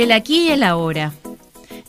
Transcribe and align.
El 0.00 0.12
aquí 0.12 0.46
y 0.46 0.48
el 0.48 0.62
ahora. 0.62 1.12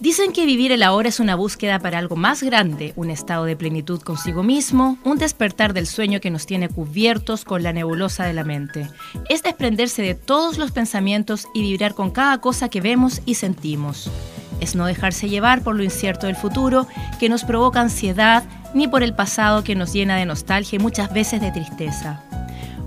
Dicen 0.01 0.33
que 0.33 0.45
vivir 0.45 0.73
el 0.73 0.83
ahora 0.83 1.07
es 1.07 1.21
una 1.21 1.35
búsqueda 1.35 1.79
para 1.79 1.97
algo 1.97 2.17
más 2.17 2.43
grande, 2.43 2.91
un 2.97 3.09
estado 3.09 3.45
de 3.45 3.55
plenitud 3.55 4.01
consigo 4.01 4.43
mismo, 4.43 4.97
un 5.05 5.17
despertar 5.17 5.71
del 5.71 5.87
sueño 5.87 6.19
que 6.19 6.29
nos 6.29 6.45
tiene 6.45 6.67
cubiertos 6.67 7.45
con 7.45 7.63
la 7.63 7.71
nebulosa 7.71 8.25
de 8.25 8.33
la 8.33 8.43
mente. 8.43 8.89
Es 9.29 9.43
desprenderse 9.43 10.01
de 10.01 10.13
todos 10.13 10.57
los 10.57 10.71
pensamientos 10.71 11.47
y 11.53 11.61
vibrar 11.61 11.93
con 11.93 12.11
cada 12.11 12.39
cosa 12.39 12.67
que 12.67 12.81
vemos 12.81 13.21
y 13.25 13.35
sentimos. 13.35 14.11
Es 14.59 14.75
no 14.75 14.85
dejarse 14.87 15.29
llevar 15.29 15.63
por 15.63 15.77
lo 15.77 15.83
incierto 15.83 16.27
del 16.27 16.35
futuro 16.35 16.87
que 17.17 17.29
nos 17.29 17.45
provoca 17.45 17.79
ansiedad, 17.79 18.43
ni 18.73 18.89
por 18.89 19.03
el 19.03 19.15
pasado 19.15 19.63
que 19.63 19.75
nos 19.75 19.93
llena 19.93 20.17
de 20.17 20.25
nostalgia 20.25 20.75
y 20.75 20.79
muchas 20.79 21.13
veces 21.13 21.39
de 21.39 21.53
tristeza. 21.53 22.21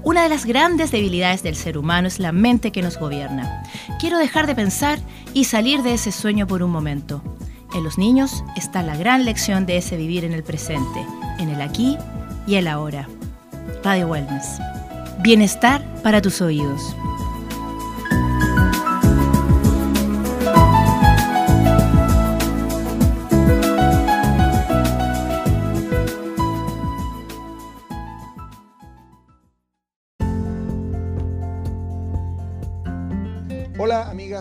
Una 0.04 0.22
de 0.22 0.28
las 0.28 0.44
grandes 0.44 0.90
debilidades 0.90 1.42
del 1.42 1.56
ser 1.56 1.78
humano 1.78 2.08
es 2.08 2.18
la 2.18 2.30
mente 2.30 2.72
que 2.72 2.82
nos 2.82 2.98
gobierna. 2.98 3.62
Quiero 3.98 4.18
dejar 4.18 4.46
de 4.46 4.54
pensar 4.54 4.98
y 5.32 5.44
salir 5.44 5.82
de 5.82 5.94
ese 5.94 6.12
sueño 6.12 6.46
por 6.46 6.62
un 6.62 6.70
momento. 6.70 7.22
En 7.74 7.82
los 7.82 7.96
niños 7.96 8.44
está 8.54 8.82
la 8.82 8.96
gran 8.96 9.24
lección 9.24 9.64
de 9.64 9.78
ese 9.78 9.96
vivir 9.96 10.26
en 10.26 10.34
el 10.34 10.44
presente, 10.44 11.06
en 11.38 11.48
el 11.48 11.62
aquí 11.62 11.96
y 12.46 12.56
el 12.56 12.68
ahora. 12.68 13.08
Radio 13.82 14.08
Wellness. 14.08 14.58
Bienestar 15.22 15.82
para 16.02 16.20
tus 16.20 16.42
oídos. 16.42 16.94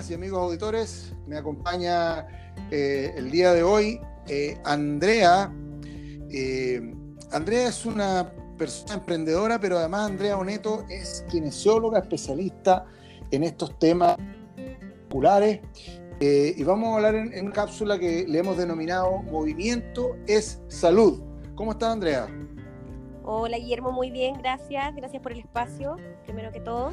Y 0.09 0.13
amigos 0.15 0.39
auditores. 0.39 1.13
Me 1.27 1.37
acompaña 1.37 2.27
eh, 2.71 3.13
el 3.15 3.31
día 3.31 3.53
de 3.53 3.63
hoy 3.63 4.01
eh, 4.27 4.57
Andrea. 4.65 5.53
Eh, 6.29 6.93
Andrea 7.31 7.67
es 7.67 7.85
una 7.85 8.33
persona 8.57 8.95
emprendedora, 8.95 9.59
pero 9.59 9.77
además 9.77 10.11
Andrea 10.11 10.37
Oneto 10.37 10.83
es 10.89 11.23
kinesióloga 11.29 11.99
especialista 11.99 12.85
en 13.31 13.43
estos 13.43 13.77
temas 13.79 14.17
oculares. 15.07 15.61
y 16.19 16.63
vamos 16.63 16.89
a 16.89 16.95
hablar 16.95 17.15
en, 17.15 17.51
cápsula 17.51 17.99
que 17.99 18.25
le 18.27 18.39
hemos 18.39 18.57
denominado 18.57 19.21
Movimiento 19.23 20.15
es 20.27 20.61
Salud. 20.67 21.21
¿Cómo 21.55 21.71
está 21.71 21.91
Andrea? 21.91 22.27
Hola 23.23 23.57
Guillermo, 23.57 23.91
muy 23.91 24.11
bien, 24.11 24.35
gracias. 24.37 24.95
Gracias 24.95 25.21
por 25.21 25.31
el 25.31 25.39
espacio, 25.39 25.97
primero 26.25 26.51
que 26.51 26.59
todo. 26.59 26.91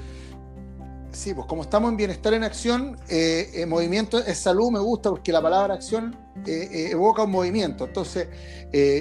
Sí, 1.12 1.34
pues 1.34 1.46
como 1.46 1.62
estamos 1.62 1.90
en 1.90 1.96
Bienestar 1.96 2.34
en 2.34 2.44
Acción, 2.44 2.96
eh, 3.08 3.64
movimiento 3.66 4.18
es 4.18 4.38
salud, 4.38 4.70
me 4.70 4.78
gusta 4.78 5.10
porque 5.10 5.32
la 5.32 5.42
palabra 5.42 5.74
acción 5.74 6.16
eh, 6.46 6.68
eh, 6.70 6.88
evoca 6.92 7.24
un 7.24 7.32
movimiento. 7.32 7.84
Entonces, 7.86 8.28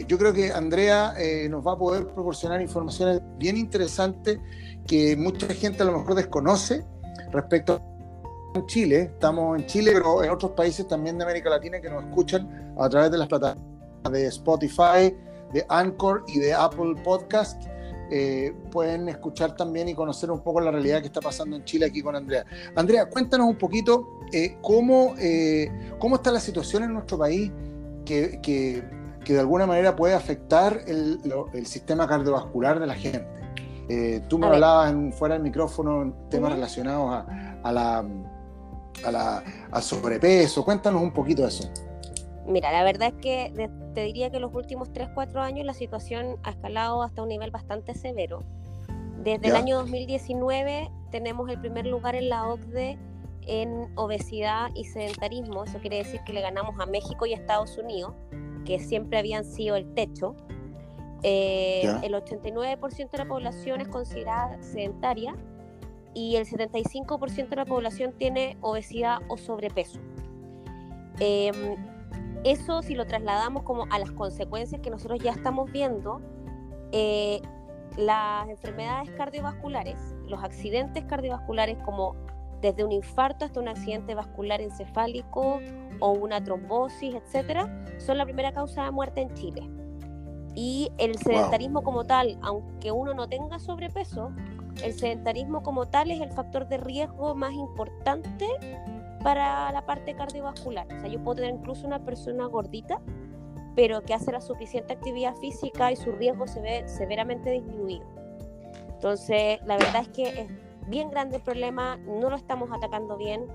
yo 0.07 0.17
creo 0.17 0.33
que 0.33 0.51
Andrea 0.51 1.13
nos 1.49 1.65
va 1.65 1.73
a 1.73 1.77
poder 1.77 2.07
proporcionar 2.07 2.61
informaciones 2.61 3.21
bien 3.37 3.57
interesantes 3.57 4.39
que 4.87 5.15
mucha 5.15 5.47
gente 5.53 5.83
a 5.83 5.85
lo 5.85 5.99
mejor 5.99 6.15
desconoce 6.15 6.83
respecto 7.31 7.79
a 8.55 8.65
Chile. 8.65 9.11
Estamos 9.13 9.59
en 9.59 9.67
Chile, 9.67 9.91
pero 9.93 10.23
en 10.23 10.31
otros 10.31 10.51
países 10.53 10.87
también 10.87 11.19
de 11.19 11.25
América 11.25 11.51
Latina 11.51 11.79
que 11.79 11.89
nos 11.89 12.03
escuchan 12.03 12.73
a 12.79 12.89
través 12.89 13.11
de 13.11 13.19
las 13.19 13.27
plataformas 13.27 14.11
de 14.11 14.25
Spotify, 14.25 15.15
de 15.53 15.63
Anchor 15.69 16.23
y 16.27 16.39
de 16.39 16.53
Apple 16.55 16.95
Podcast. 17.03 17.61
Eh, 18.11 18.53
pueden 18.71 19.07
escuchar 19.07 19.55
también 19.55 19.87
y 19.89 19.93
conocer 19.93 20.31
un 20.31 20.41
poco 20.41 20.59
la 20.59 20.71
realidad 20.71 21.01
que 21.01 21.07
está 21.07 21.21
pasando 21.21 21.55
en 21.55 21.63
Chile 21.63 21.85
aquí 21.85 22.01
con 22.01 22.15
Andrea. 22.15 22.45
Andrea, 22.75 23.07
cuéntanos 23.07 23.47
un 23.47 23.57
poquito 23.57 24.19
eh, 24.33 24.57
cómo, 24.61 25.13
eh, 25.19 25.69
cómo 25.99 26.15
está 26.15 26.31
la 26.31 26.39
situación 26.39 26.83
en 26.83 26.93
nuestro 26.93 27.17
país 27.17 27.51
que, 28.05 28.39
que, 28.41 28.83
de 29.25 29.39
alguna 29.39 29.67
manera 29.67 29.95
puede 29.95 30.15
afectar 30.15 30.81
el, 30.87 31.21
sistema 31.63 32.07
cardiovascular 32.07 32.79
de 32.79 32.87
la 32.87 32.95
gente. 32.95 33.27
tú 34.27 34.39
me 34.39 34.47
hablabas 34.47 34.91
en, 34.91 35.13
fuera 35.13 35.35
del 35.35 35.43
micrófono 35.43 36.01
en 36.01 36.29
temas 36.31 36.53
relacionados 36.53 37.13
a, 37.13 37.59
a 37.61 37.71
la, 37.71 38.05
a 39.05 39.11
la, 39.11 39.43
al 39.69 39.83
sobrepeso. 39.83 40.65
Cuéntanos 40.65 41.03
un 41.03 41.11
poquito 41.11 41.43
de 41.43 41.49
eso. 41.49 41.69
Mira, 42.47 42.71
la 42.71 42.83
verdad 42.83 43.09
es 43.09 43.21
que 43.21 43.69
te 43.93 44.01
diría 44.01 44.29
que 44.29 44.39
los 44.39 44.53
últimos 44.53 44.91
3-4 44.91 45.37
años 45.37 45.65
la 45.65 45.73
situación 45.73 46.37
ha 46.43 46.51
escalado 46.51 47.03
hasta 47.03 47.21
un 47.21 47.29
nivel 47.29 47.51
bastante 47.51 47.93
severo. 47.93 48.43
Desde 49.23 49.49
el 49.49 49.55
año 49.55 49.77
2019 49.77 50.89
tenemos 51.11 51.49
el 51.49 51.59
primer 51.59 51.85
lugar 51.85 52.15
en 52.15 52.29
la 52.29 52.47
OCDE 52.47 52.97
en 53.47 53.89
obesidad 53.95 54.69
y 54.75 54.85
sedentarismo. 54.85 55.63
Eso 55.63 55.79
quiere 55.79 55.97
decir 55.97 56.21
que 56.25 56.33
le 56.33 56.41
ganamos 56.41 56.79
a 56.79 56.85
México 56.85 57.25
y 57.25 57.33
a 57.33 57.35
Estados 57.35 57.77
Unidos, 57.77 58.13
que 58.65 58.79
siempre 58.79 59.17
habían 59.17 59.43
sido 59.43 59.75
el 59.75 59.93
techo. 59.93 60.35
Eh, 61.23 61.83
el 62.03 62.13
89% 62.13 63.09
de 63.09 63.17
la 63.17 63.27
población 63.27 63.81
es 63.81 63.87
considerada 63.87 64.61
sedentaria 64.61 65.35
y 66.13 66.37
el 66.37 66.45
75% 66.45 67.49
de 67.49 67.55
la 67.55 67.65
población 67.65 68.13
tiene 68.17 68.57
obesidad 68.61 69.19
o 69.27 69.37
sobrepeso. 69.37 69.99
Eh, 71.19 71.51
eso 72.43 72.81
si 72.81 72.95
lo 72.95 73.05
trasladamos 73.05 73.63
como 73.63 73.85
a 73.89 73.99
las 73.99 74.11
consecuencias 74.11 74.81
que 74.81 74.89
nosotros 74.89 75.19
ya 75.19 75.31
estamos 75.31 75.71
viendo, 75.71 76.21
eh, 76.91 77.41
las 77.97 78.47
enfermedades 78.47 79.09
cardiovasculares, 79.11 79.97
los 80.27 80.43
accidentes 80.43 81.03
cardiovasculares 81.05 81.77
como 81.79 82.15
desde 82.61 82.83
un 82.83 82.91
infarto 82.91 83.45
hasta 83.45 83.59
un 83.59 83.67
accidente 83.67 84.15
vascular 84.15 84.61
encefálico 84.61 85.59
o 85.99 86.11
una 86.11 86.43
trombosis, 86.43 87.15
etcétera, 87.15 87.85
son 87.97 88.17
la 88.17 88.25
primera 88.25 88.51
causa 88.53 88.83
de 88.83 88.91
muerte 88.91 89.21
en 89.21 89.33
Chile. 89.33 89.69
Y 90.55 90.91
el 90.97 91.17
sedentarismo 91.17 91.83
como 91.83 92.05
tal, 92.05 92.37
aunque 92.41 92.91
uno 92.91 93.13
no 93.13 93.29
tenga 93.29 93.59
sobrepeso, 93.59 94.31
el 94.83 94.93
sedentarismo 94.93 95.63
como 95.63 95.85
tal 95.87 96.11
es 96.11 96.21
el 96.21 96.31
factor 96.31 96.67
de 96.67 96.77
riesgo 96.77 97.35
más 97.35 97.53
importante 97.53 98.47
para 99.23 99.71
la 99.71 99.85
parte 99.85 100.15
cardiovascular. 100.15 100.87
O 100.87 100.99
sea, 100.99 101.07
yo 101.07 101.23
puedo 101.23 101.35
tener 101.35 101.53
incluso 101.55 101.85
una 101.85 102.03
persona 102.03 102.45
gordita, 102.45 103.01
pero 103.75 104.01
que 104.01 104.13
hace 104.13 104.31
la 104.31 104.41
suficiente 104.41 104.93
actividad 104.93 105.35
física 105.35 105.91
y 105.91 105.95
su 105.95 106.11
riesgo 106.11 106.47
se 106.47 106.61
ve 106.61 106.87
severamente 106.87 107.51
disminuido. 107.51 108.05
Entonces, 108.89 109.59
la 109.65 109.77
verdad 109.77 110.01
es 110.01 110.09
que 110.09 110.41
es 110.41 110.47
bien 110.87 111.09
grande 111.09 111.37
el 111.37 111.43
problema, 111.43 111.97
no 111.97 112.29
lo 112.29 112.35
estamos 112.35 112.69
atacando 112.71 113.17
bien. 113.17 113.45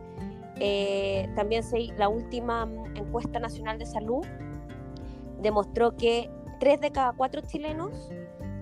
Eh, 0.60 1.28
también 1.34 1.62
se, 1.62 1.78
la 1.98 2.08
última 2.08 2.68
encuesta 2.94 3.40
nacional 3.40 3.78
de 3.78 3.86
salud 3.86 4.24
demostró 5.42 5.96
que 5.96 6.30
3 6.60 6.80
de 6.80 6.90
cada 6.92 7.12
4 7.12 7.42
chilenos 7.42 8.10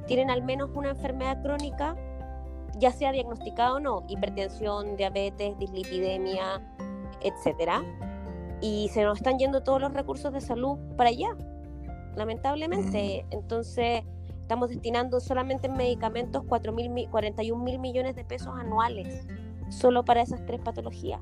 tienen 0.07 0.31
al 0.31 0.43
menos 0.43 0.71
una 0.75 0.91
enfermedad 0.91 1.41
crónica, 1.43 1.97
ya 2.79 2.91
sea 2.91 3.13
diagnosticada 3.13 3.75
o 3.75 3.81
no, 3.81 4.05
hipertensión, 4.09 4.97
diabetes, 4.97 5.57
dislipidemia, 5.59 6.61
etcétera, 7.25 7.83
y 8.61 8.89
se 8.93 9.03
nos 9.03 9.19
están 9.19 9.39
yendo 9.39 9.63
todos 9.63 9.81
los 9.81 9.93
recursos 9.93 10.33
de 10.33 10.41
salud 10.41 10.79
para 10.97 11.11
allá, 11.11 11.37
lamentablemente. 12.15 13.27
Entonces, 13.31 14.05
estamos 14.41 14.69
destinando 14.69 15.21
solamente 15.21 15.67
en 15.67 15.77
medicamentos 15.77 16.45
4 16.47 16.73
mil, 16.73 17.09
41 17.11 17.63
mil 17.63 17.79
millones 17.79 18.15
de 18.15 18.25
pesos 18.25 18.55
anuales, 18.57 19.27
solo 19.69 20.05
para 20.05 20.23
esas 20.23 20.45
tres 20.47 20.61
patologías. 20.61 21.21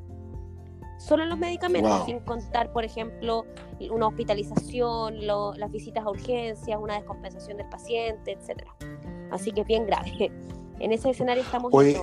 Solo 0.98 1.22
en 1.22 1.30
los 1.30 1.38
medicamentos, 1.38 2.04
sin 2.04 2.20
contar, 2.20 2.72
por 2.72 2.84
ejemplo, 2.84 3.46
una 3.90 4.08
hospitalización, 4.08 5.26
las 5.26 5.70
visitas 5.70 6.04
a 6.04 6.10
urgencias, 6.10 6.78
una 6.78 6.96
descompensación 6.96 7.56
del 7.56 7.70
paciente, 7.70 8.32
etcétera. 8.32 8.74
Así 9.30 9.50
que 9.50 9.62
es 9.62 9.66
bien 9.66 9.86
grave. 9.86 10.30
En 10.80 10.92
ese 10.92 11.10
escenario 11.10 11.42
estamos. 11.42 11.74
Oye, 11.74 12.00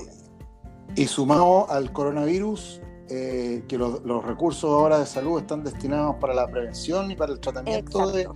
y 0.96 1.08
sumado 1.08 1.68
al 1.72 1.92
coronavirus, 1.92 2.80
eh, 3.10 3.64
que 3.68 3.78
los, 3.78 4.02
recursos 4.26 4.70
ahora 4.70 5.00
de 5.00 5.06
salud 5.06 5.40
están 5.40 5.64
destinados 5.64 6.16
para 6.18 6.34
la 6.34 6.48
prevención 6.48 7.10
y 7.10 7.16
para 7.16 7.32
el 7.32 7.40
tratamiento 7.40 8.12
de, 8.12 8.28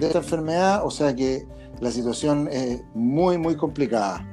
esta 0.00 0.18
enfermedad, 0.18 0.84
o 0.84 0.90
sea 0.90 1.14
que 1.14 1.46
la 1.80 1.90
situación 1.90 2.48
es 2.50 2.82
muy, 2.94 3.38
muy 3.38 3.56
complicada. 3.56 4.26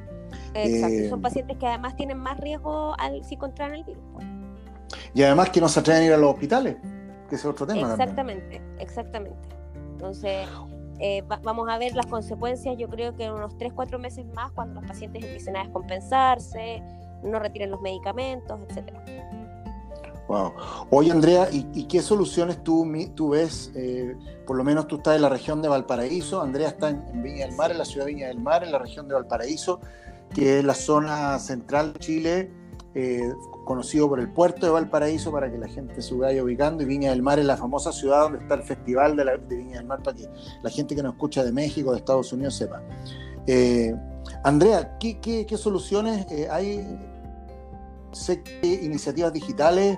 Exacto, 0.54 0.96
eh, 0.96 1.10
son 1.10 1.22
pacientes 1.22 1.58
que 1.58 1.68
además 1.68 1.96
tienen 1.96 2.18
más 2.18 2.40
riesgo 2.40 2.96
al, 3.00 3.24
si 3.24 3.38
contraen 3.38 3.74
el 3.76 3.84
virus. 3.84 4.04
Pues. 4.14 4.26
Y 5.14 5.24
además 5.24 5.50
que 5.50 5.62
no 5.62 5.68
se 5.68 5.80
atreven 5.80 6.04
a 6.04 6.06
ir 6.06 6.14
a 6.14 6.18
los 6.18 6.32
hospitales, 6.32 6.78
que 7.30 7.36
es 7.36 7.46
otro 7.46 7.68
tema. 7.68 7.92
Exactamente, 7.92 8.62
exactamente. 8.80 9.50
Entonces, 9.92 10.48
eh, 11.00 11.24
vamos 11.44 11.68
a 11.70 11.78
ver 11.78 11.96
las 11.96 12.06
consecuencias, 12.06 12.78
yo 12.78 12.88
creo 12.88 13.16
que 13.16 13.26
en 13.26 13.34
unos 13.34 13.58
3, 13.58 13.74
4 13.74 14.00
meses 14.00 14.26
más, 14.34 14.52
cuando 14.52 14.80
los 14.80 14.90
pacientes 14.90 15.24
empiecen 15.24 15.58
a 15.58 15.64
descompensarse, 15.64 16.82
no 17.24 17.40
retiren 17.40 17.72
los 17.72 17.82
medicamentos, 17.82 18.60
etcétera. 18.70 19.04
Wow. 20.32 20.54
Oye, 20.92 21.12
Andrea, 21.12 21.50
¿y, 21.52 21.84
qué 21.88 22.02
soluciones 22.02 22.64
tú, 22.64 22.90
tú 23.16 23.32
ves? 23.32 23.70
Eh, 23.76 24.16
por 24.48 24.56
lo 24.56 24.64
menos 24.64 24.88
tú 24.88 24.96
estás 24.96 25.18
en 25.18 25.24
la 25.24 25.28
región 25.28 25.62
de 25.62 25.68
Valparaíso, 25.68 26.42
Andrea 26.42 26.70
está 26.70 26.90
en, 26.90 27.22
Viña 27.22 27.48
del 27.48 27.56
Mar, 27.58 27.70
en 27.70 27.78
la 27.78 27.84
ciudad 27.84 28.06
de 28.06 28.14
Viña 28.14 28.28
del 28.30 28.40
Mar, 28.40 28.64
en 28.64 28.72
la 28.72 28.80
región 28.80 29.10
de 29.10 29.14
Valparaíso, 29.16 29.82
que 30.34 30.60
es 30.60 30.64
la 30.64 30.74
zona 30.74 31.38
central 31.38 31.92
de 31.92 32.00
Chile, 32.00 32.52
eh, 32.96 33.30
conocido 33.66 34.08
por 34.08 34.22
el 34.22 34.32
puerto 34.32 34.66
de 34.66 34.72
Valparaíso 34.72 35.34
para 35.34 35.52
que 35.52 35.58
la 35.58 35.68
gente 35.68 36.02
se 36.02 36.16
vaya 36.16 36.42
ubicando 36.42 36.82
y 36.82 36.86
Viña 36.86 37.10
del 37.10 37.22
Mar 37.22 37.38
es 37.38 37.46
la 37.46 37.58
famosa 37.58 37.92
ciudad 37.92 38.22
donde 38.22 38.40
está 38.40 38.56
el 38.56 38.64
festival 38.64 39.18
de, 39.18 39.26
la, 39.26 39.36
Viña 39.36 39.80
del 39.80 39.86
Mar 39.86 40.02
para 40.02 40.16
que 40.16 40.30
la 40.64 40.70
gente 40.70 40.96
que 40.96 41.04
nos 41.04 41.12
escucha 41.12 41.44
de 41.44 41.52
México, 41.52 41.92
de 41.92 41.98
Estados 41.98 42.32
Unidos 42.32 42.56
sepa. 42.56 42.82
Eh, 43.48 43.94
Andrea, 44.46 44.98
¿qué, 44.98 45.46
soluciones 45.58 46.26
hay? 46.50 46.88
Sé 48.14 48.42
que 48.44 48.68
iniciativas 48.68 49.34
digitales 49.34 49.98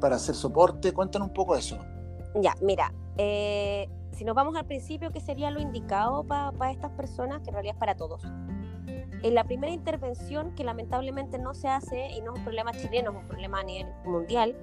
para 0.00 0.16
hacer 0.16 0.34
soporte, 0.34 0.92
cuéntanos 0.92 1.28
un 1.28 1.34
poco 1.34 1.54
de 1.54 1.60
eso. 1.60 1.78
Ya, 2.40 2.54
mira, 2.60 2.92
si 3.16 4.24
nos 4.24 4.34
vamos 4.34 4.56
al 4.56 4.66
principio, 4.66 5.10
¿qué 5.10 5.20
sería 5.20 5.50
lo 5.50 5.60
indicado 5.60 6.24
para 6.24 6.70
estas 6.70 6.90
personas? 6.92 7.40
Que 7.42 7.50
en 7.50 7.54
realidad 7.54 7.74
es 7.74 7.80
para 7.80 7.96
todos 7.96 8.22
en 9.22 9.34
la 9.34 9.44
primera 9.44 9.72
intervención, 9.72 10.54
que 10.54 10.64
lamentablemente 10.64 11.38
no 11.38 11.54
se 11.54 11.68
hace, 11.68 12.10
y 12.10 12.20
no 12.20 12.32
es 12.32 12.38
un 12.38 12.44
problema 12.44 12.72
chileno, 12.72 13.10
es 13.10 13.16
un 13.16 13.28
problema 13.28 13.60
a 13.60 13.64
nivel 13.64 13.86
mundial, 14.04 14.56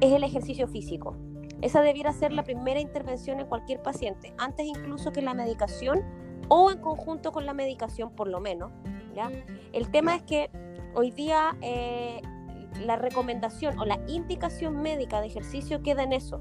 es 0.00 0.12
el 0.12 0.24
ejercicio 0.24 0.66
físico. 0.66 1.16
Esa 1.62 1.80
debiera 1.82 2.12
ser 2.12 2.32
la 2.32 2.42
primera 2.42 2.80
intervención 2.80 3.38
en 3.38 3.46
cualquier 3.46 3.82
paciente, 3.82 4.34
antes 4.38 4.66
incluso 4.66 5.12
que 5.12 5.22
la 5.22 5.34
medicación 5.34 6.02
o 6.48 6.70
en 6.70 6.78
conjunto 6.78 7.32
con 7.32 7.46
la 7.46 7.54
medicación 7.54 8.10
por 8.10 8.28
lo 8.28 8.40
menos. 8.40 8.72
¿ya? 9.14 9.30
El 9.72 9.90
tema 9.90 10.16
es 10.16 10.22
que 10.22 10.50
hoy 10.94 11.10
día 11.10 11.56
eh, 11.60 12.22
la 12.84 12.96
recomendación 12.96 13.78
o 13.78 13.84
la 13.84 13.98
indicación 14.06 14.80
médica 14.82 15.20
de 15.20 15.26
ejercicio 15.26 15.82
queda 15.82 16.02
en 16.02 16.12
eso, 16.12 16.40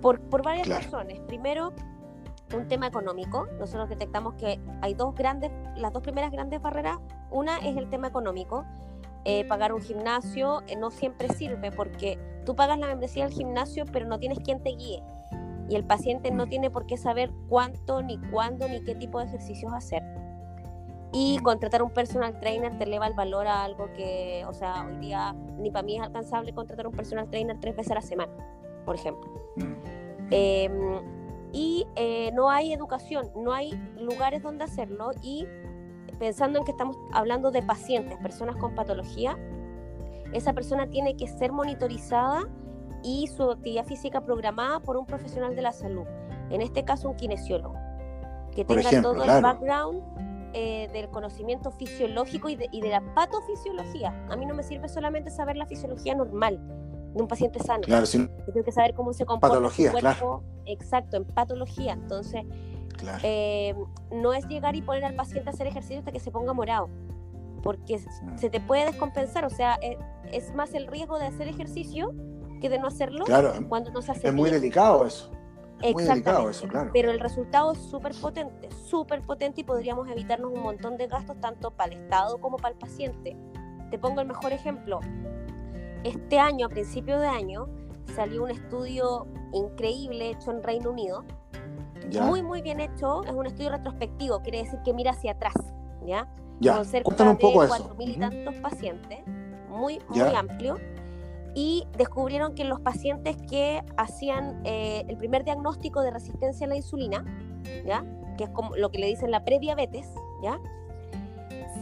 por, 0.00 0.20
por 0.20 0.42
varias 0.42 0.68
razones. 0.68 1.20
Primero, 1.20 1.72
un 2.56 2.68
tema 2.68 2.86
económico. 2.86 3.46
Nosotros 3.58 3.88
detectamos 3.88 4.34
que 4.34 4.60
hay 4.80 4.94
dos 4.94 5.14
grandes, 5.14 5.50
las 5.76 5.92
dos 5.92 6.02
primeras 6.02 6.30
grandes 6.30 6.60
barreras. 6.60 6.98
Una 7.30 7.58
es 7.58 7.76
el 7.76 7.90
tema 7.90 8.08
económico. 8.08 8.64
Eh, 9.24 9.44
pagar 9.44 9.72
un 9.72 9.82
gimnasio 9.82 10.62
eh, 10.68 10.76
no 10.76 10.90
siempre 10.90 11.28
sirve 11.28 11.70
porque 11.70 12.18
tú 12.46 12.54
pagas 12.54 12.78
la 12.78 12.86
membresía 12.86 13.24
del 13.24 13.32
gimnasio, 13.32 13.84
pero 13.92 14.06
no 14.06 14.18
tienes 14.18 14.38
quien 14.40 14.62
te 14.62 14.70
guíe. 14.70 15.02
Y 15.68 15.76
el 15.76 15.84
paciente 15.84 16.30
no 16.30 16.46
mm. 16.46 16.48
tiene 16.48 16.70
por 16.70 16.86
qué 16.86 16.96
saber 16.96 17.30
cuánto, 17.48 18.02
ni 18.02 18.18
cuándo, 18.30 18.68
ni 18.68 18.82
qué 18.82 18.94
tipo 18.94 19.18
de 19.18 19.26
ejercicios 19.26 19.72
hacer. 19.74 20.02
Y 21.12 21.38
contratar 21.38 21.82
un 21.82 21.90
personal 21.90 22.38
trainer 22.38 22.76
te 22.76 22.84
eleva 22.84 23.06
el 23.06 23.14
valor 23.14 23.46
a 23.46 23.64
algo 23.64 23.90
que, 23.94 24.44
o 24.46 24.52
sea, 24.52 24.86
hoy 24.86 24.96
día 24.98 25.34
ni 25.58 25.70
para 25.70 25.82
mí 25.82 25.96
es 25.96 26.02
alcanzable 26.02 26.52
contratar 26.52 26.86
un 26.86 26.92
personal 26.92 27.30
trainer 27.30 27.58
tres 27.60 27.76
veces 27.76 27.92
a 27.92 27.94
la 27.94 28.02
semana, 28.02 28.32
por 28.84 28.94
ejemplo. 28.94 29.30
Eh, 30.30 30.70
y 31.52 31.86
eh, 31.96 32.30
no 32.34 32.50
hay 32.50 32.72
educación, 32.72 33.30
no 33.34 33.52
hay 33.52 33.72
lugares 33.98 34.42
donde 34.42 34.64
hacerlo 34.64 35.12
y 35.22 35.46
pensando 36.18 36.58
en 36.58 36.64
que 36.64 36.72
estamos 36.72 36.96
hablando 37.12 37.50
de 37.50 37.62
pacientes, 37.62 38.18
personas 38.18 38.56
con 38.56 38.74
patología, 38.74 39.38
esa 40.32 40.52
persona 40.52 40.88
tiene 40.88 41.16
que 41.16 41.26
ser 41.26 41.52
monitorizada 41.52 42.46
y 43.02 43.28
su 43.28 43.50
actividad 43.50 43.86
física 43.86 44.20
programada 44.20 44.80
por 44.80 44.96
un 44.96 45.06
profesional 45.06 45.56
de 45.56 45.62
la 45.62 45.72
salud, 45.72 46.06
en 46.50 46.60
este 46.60 46.84
caso 46.84 47.08
un 47.08 47.16
kinesiólogo, 47.16 47.74
que 48.54 48.64
tenga 48.64 48.90
todo 49.00 49.24
el 49.24 49.42
background 49.42 50.02
eh, 50.54 50.88
del 50.92 51.08
conocimiento 51.08 51.70
fisiológico 51.70 52.48
y 52.48 52.56
de, 52.56 52.68
y 52.72 52.80
de 52.80 52.90
la 52.90 53.14
patofisiología. 53.14 54.26
A 54.30 54.36
mí 54.36 54.46
no 54.46 54.54
me 54.54 54.62
sirve 54.62 54.88
solamente 54.88 55.30
saber 55.30 55.56
la 55.56 55.66
fisiología 55.66 56.14
normal, 56.14 56.58
de 57.14 57.22
un 57.22 57.28
paciente 57.28 57.58
sano. 57.60 57.82
Claro, 57.82 58.06
Tengo 58.06 58.64
que 58.64 58.72
saber 58.72 58.94
cómo 58.94 59.12
se 59.12 59.24
comporta 59.24 59.54
patología, 59.54 59.92
su 59.92 59.98
cuerpo, 59.98 60.42
exacto, 60.66 61.16
en 61.16 61.24
patología. 61.24 61.92
Entonces, 61.92 62.44
eh, 63.22 63.74
no 64.10 64.32
es 64.32 64.46
llegar 64.46 64.76
y 64.76 64.82
poner 64.82 65.04
al 65.04 65.14
paciente 65.14 65.50
a 65.50 65.52
hacer 65.52 65.66
ejercicio 65.66 65.98
hasta 65.98 66.12
que 66.12 66.20
se 66.20 66.30
ponga 66.30 66.52
morado, 66.52 66.88
porque 67.62 67.98
mm. 67.98 68.38
se 68.38 68.50
te 68.50 68.60
puede 68.60 68.86
descompensar, 68.86 69.44
o 69.44 69.50
sea, 69.50 69.78
eh, 69.82 69.98
es, 70.32 70.54
más 70.54 70.74
el 70.74 70.86
riesgo 70.86 71.18
de 71.18 71.26
hacer 71.26 71.48
ejercicio 71.48 72.14
que 72.60 72.68
de 72.68 72.78
no 72.78 72.88
hacerlo 72.88 73.24
claro, 73.24 73.52
cuando 73.68 73.90
no 73.90 74.02
se 74.02 74.12
hace 74.12 74.28
Es 74.28 74.34
muy 74.34 74.50
delicado 74.50 75.06
eso. 75.06 75.30
Muy 75.92 76.04
delicado 76.04 76.50
eso, 76.50 76.66
claro. 76.68 76.90
Pero 76.92 77.10
el 77.10 77.20
resultado 77.20 77.72
es 77.72 77.78
súper 77.78 78.12
potente, 78.20 78.68
súper 78.86 79.22
potente 79.22 79.60
y 79.60 79.64
podríamos 79.64 80.08
evitarnos 80.08 80.52
un 80.52 80.62
montón 80.62 80.96
de 80.96 81.06
gastos 81.06 81.40
tanto 81.40 81.70
para 81.70 81.92
el 81.92 82.02
Estado 82.02 82.38
como 82.38 82.56
para 82.56 82.72
el 82.74 82.78
paciente. 82.78 83.36
Te 83.90 83.98
pongo 83.98 84.20
el 84.20 84.26
mejor 84.26 84.52
ejemplo. 84.52 85.00
Este 86.04 86.38
año, 86.38 86.66
a 86.66 86.68
principio 86.68 87.18
de 87.18 87.26
año, 87.26 87.68
salió 88.14 88.44
un 88.44 88.50
estudio 88.50 89.26
increíble 89.52 90.30
hecho 90.30 90.50
en 90.50 90.62
Reino 90.62 90.90
Unido. 90.90 91.24
Muy, 92.22 92.42
muy 92.42 92.62
bien 92.62 92.80
hecho. 92.80 93.22
Es 93.24 93.32
un 93.32 93.46
estudio 93.46 93.70
retrospectivo, 93.70 94.40
quiere 94.40 94.58
decir 94.58 94.78
que 94.84 94.92
mira 94.92 95.10
hacia 95.10 95.32
atrás. 95.32 95.54
¿ya? 96.08 96.26
Con 96.74 96.84
cerca 96.84 97.10
de 97.10 97.38
4.000 97.38 98.08
y 98.08 98.18
tantos 98.18 98.54
pacientes. 98.56 99.18
Muy, 99.68 100.00
muy 100.08 100.20
amplio. 100.34 100.76
Y 101.54 101.86
descubrieron 101.96 102.54
que 102.54 102.64
los 102.64 102.80
pacientes 102.80 103.36
que 103.48 103.82
hacían 103.96 104.60
eh, 104.64 105.04
el 105.08 105.16
primer 105.16 105.44
diagnóstico 105.44 106.02
de 106.02 106.10
resistencia 106.10 106.66
a 106.66 106.68
la 106.68 106.76
insulina, 106.76 107.24
¿ya? 107.84 108.04
que 108.36 108.44
es 108.44 108.50
como 108.50 108.76
lo 108.76 108.90
que 108.90 108.98
le 108.98 109.06
dicen 109.06 109.30
la 109.30 109.44
prediabetes, 109.44 110.08
¿ya? 110.42 110.60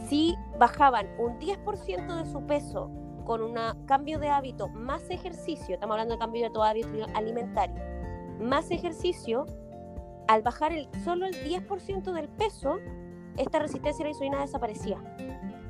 si 0.07 0.35
bajaban 0.57 1.07
un 1.19 1.37
10% 1.39 2.23
de 2.23 2.31
su 2.31 2.41
peso 2.45 2.89
con 3.25 3.41
un 3.43 3.55
cambio 3.85 4.19
de 4.19 4.29
hábito 4.29 4.69
más 4.69 5.09
ejercicio, 5.09 5.75
estamos 5.75 5.95
hablando 5.95 6.15
de 6.15 6.19
cambio 6.19 6.43
de 6.43 6.49
todo 6.49 6.63
hábito 6.63 6.89
alimentario, 7.13 7.75
más 8.39 8.71
ejercicio, 8.71 9.45
al 10.27 10.41
bajar 10.41 10.73
solo 11.03 11.25
el 11.25 11.33
10% 11.33 12.11
del 12.13 12.29
peso, 12.29 12.77
esta 13.37 13.59
resistencia 13.59 14.03
a 14.03 14.05
la 14.05 14.09
insulina 14.09 14.41
desaparecía. 14.41 14.97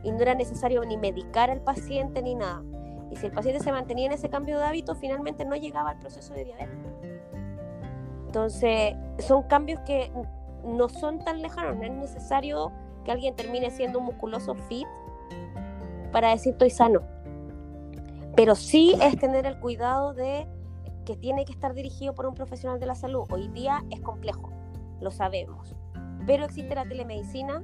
Y 0.04 0.12
no 0.12 0.20
era 0.20 0.36
necesario 0.36 0.84
ni 0.86 0.98
medicar 0.98 1.50
al 1.50 1.62
paciente 1.62 2.22
ni 2.22 2.36
nada. 2.36 2.64
Y 3.12 3.16
si 3.16 3.26
el 3.28 3.32
paciente 3.32 3.64
se 3.64 3.72
mantenía 3.72 4.08
en 4.08 4.14
ese 4.14 4.30
cambio 4.30 4.58
de 4.58 4.66
hábito, 4.66 4.96
finalmente 4.96 5.46
no 5.46 5.56
llegaba 5.56 5.92
al 5.92 6.00
proceso 6.00 6.34
de 6.34 6.46
diabetes. 6.46 6.78
Entonces, 8.26 8.96
son 9.20 9.44
cambios 9.44 9.80
que 9.82 10.12
no 10.64 10.90
son 10.90 11.20
tan 11.20 11.42
lejanos, 11.42 11.78
no 11.78 11.84
es 11.84 11.92
necesario 11.92 12.72
que 13.06 13.12
alguien 13.12 13.36
termine 13.36 13.72
siendo 13.72 14.00
un 14.00 14.06
musculoso 14.06 14.54
fit 14.54 14.88
para 16.12 16.32
decir 16.32 16.54
estoy 16.54 16.70
sano 16.70 17.02
pero 18.38 18.54
sí 18.54 18.94
es 19.02 19.18
tener 19.18 19.48
el 19.48 19.60
cuidado 19.60 20.14
de 20.14 20.48
que 21.06 21.18
tiene 21.18 21.44
que 21.44 21.52
estar 21.52 21.74
dirigido 21.74 22.14
por 22.14 22.28
un 22.28 22.36
profesional 22.36 22.80
de 22.80 22.86
la 22.86 22.94
salud. 22.94 23.26
Hoy 23.32 23.48
día 23.48 23.84
es 23.90 24.00
complejo, 24.00 24.52
lo 25.02 25.10
sabemos, 25.10 25.76
pero 26.28 26.46
existe 26.46 26.76
la 26.76 26.88
telemedicina. 26.88 27.64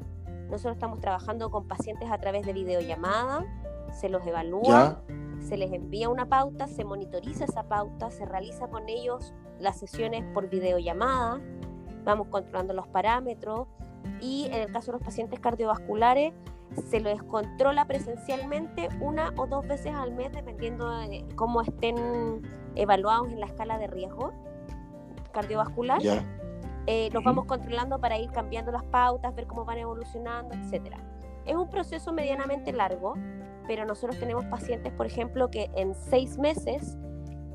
Nosotros 0.50 0.74
estamos 0.74 1.00
trabajando 1.00 1.51
con 1.51 1.68
pacientes 1.68 2.10
a 2.12 2.18
través 2.18 2.44
de 2.48 2.54
videollamada, 2.54 3.45
se 3.92 4.09
los 4.09 4.26
evalúa, 4.26 5.04
se 5.40 5.57
les 5.57 5.71
envía 5.71 6.09
una 6.09 6.28
pauta, 6.28 6.68
se 6.68 6.83
monitoriza 6.83 7.45
esa 7.45 7.63
pauta, 7.63 8.11
se 8.11 8.25
realiza 8.25 8.68
con 8.68 8.87
ellos 8.90 9.33
las 9.59 9.80
sesiones 9.80 10.23
por 10.33 10.49
videollamada, 10.49 11.42
vamos 12.04 12.28
controlando 12.28 12.73
los 12.73 12.87
parámetros 12.87 13.68
y 14.19 14.45
en 14.45 14.61
el 14.61 14.71
caso 14.71 14.92
de 14.92 14.97
los 14.97 15.06
pacientes 15.06 15.40
cardiovasculares 15.40 16.33
se 16.90 16.99
les 16.99 17.21
controla 17.23 17.85
presencialmente 17.85 18.90
una 18.99 19.31
o 19.37 19.45
dos 19.47 19.68
veces 19.68 19.94
al 19.94 20.13
mes, 20.13 20.31
dependiendo 20.31 20.90
de 20.97 21.25
cómo 21.35 21.61
estén 21.61 22.42
evaluados 22.75 23.31
en 23.31 23.40
la 23.40 23.45
escala 23.45 23.78
de 23.78 23.87
riesgo 23.87 24.33
cardiovascular. 25.31 26.02
Eh, 26.85 27.09
los 27.13 27.23
vamos 27.23 27.45
controlando 27.45 27.99
para 27.99 28.18
ir 28.18 28.30
cambiando 28.31 28.71
las 28.71 28.83
pautas, 28.83 29.33
ver 29.35 29.47
cómo 29.47 29.66
van 29.66 29.78
evolucionando, 29.78 30.54
etc. 30.56 30.95
Es 31.45 31.56
un 31.56 31.69
proceso 31.69 32.11
medianamente 32.11 32.73
largo, 32.73 33.16
pero 33.67 33.85
nosotros 33.85 34.19
tenemos 34.19 34.45
pacientes, 34.45 34.91
por 34.93 35.05
ejemplo, 35.05 35.49
que 35.49 35.69
en 35.75 35.95
seis 35.95 36.37
meses 36.37 36.97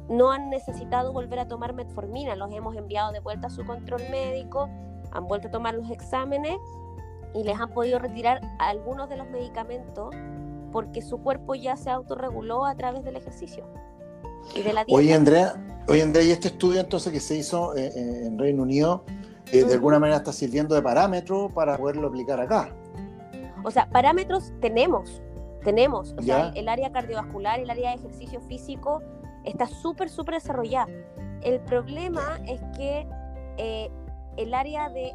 no 0.08 0.30
han 0.30 0.50
necesitado 0.50 1.12
volver 1.12 1.38
a 1.38 1.48
tomar 1.48 1.74
metformina, 1.74 2.34
los 2.34 2.52
hemos 2.52 2.76
enviado 2.76 3.12
de 3.12 3.20
vuelta 3.20 3.48
a 3.48 3.50
su 3.50 3.64
control 3.64 4.02
médico, 4.10 4.68
han 5.10 5.26
vuelto 5.26 5.48
a 5.48 5.50
tomar 5.50 5.74
los 5.74 5.90
exámenes 5.90 6.58
y 7.34 7.44
les 7.44 7.58
han 7.58 7.70
podido 7.70 7.98
retirar 7.98 8.40
algunos 8.58 9.08
de 9.08 9.16
los 9.16 9.28
medicamentos 9.28 10.14
porque 10.72 11.02
su 11.02 11.18
cuerpo 11.18 11.54
ya 11.54 11.76
se 11.76 11.90
autorreguló 11.90 12.64
a 12.64 12.74
través 12.74 13.04
del 13.04 13.16
ejercicio 13.16 13.64
y 14.54 14.62
de 14.62 14.72
la 14.72 14.84
dieta. 14.84 14.98
Oye, 14.98 15.14
Andrea, 15.14 15.54
oye, 15.88 16.02
Andrea, 16.02 16.24
y 16.24 16.30
este 16.30 16.48
estudio 16.48 16.80
entonces 16.80 17.12
que 17.12 17.20
se 17.20 17.36
hizo 17.36 17.76
eh, 17.76 17.92
eh, 17.94 18.26
en 18.26 18.38
Reino 18.38 18.62
Unido, 18.62 19.04
eh, 19.52 19.64
de 19.64 19.74
alguna 19.74 19.98
manera 19.98 20.18
está 20.18 20.32
sirviendo 20.32 20.74
de 20.74 20.82
parámetro 20.82 21.48
para 21.48 21.76
poderlo 21.76 22.08
aplicar 22.08 22.40
acá. 22.40 22.70
O 23.64 23.70
sea, 23.70 23.88
parámetros 23.90 24.52
tenemos, 24.60 25.22
tenemos. 25.64 26.14
O 26.18 26.22
sea, 26.22 26.50
el 26.54 26.68
área 26.68 26.92
cardiovascular, 26.92 27.60
el 27.60 27.70
área 27.70 27.90
de 27.90 27.96
ejercicio 27.96 28.40
físico 28.40 29.02
está 29.44 29.66
súper, 29.66 30.08
súper 30.08 30.34
desarrollada. 30.34 30.88
El 31.42 31.60
problema 31.60 32.38
es 32.46 32.60
que 32.76 33.06
el 34.36 34.54
área 34.54 34.88
de 34.88 35.14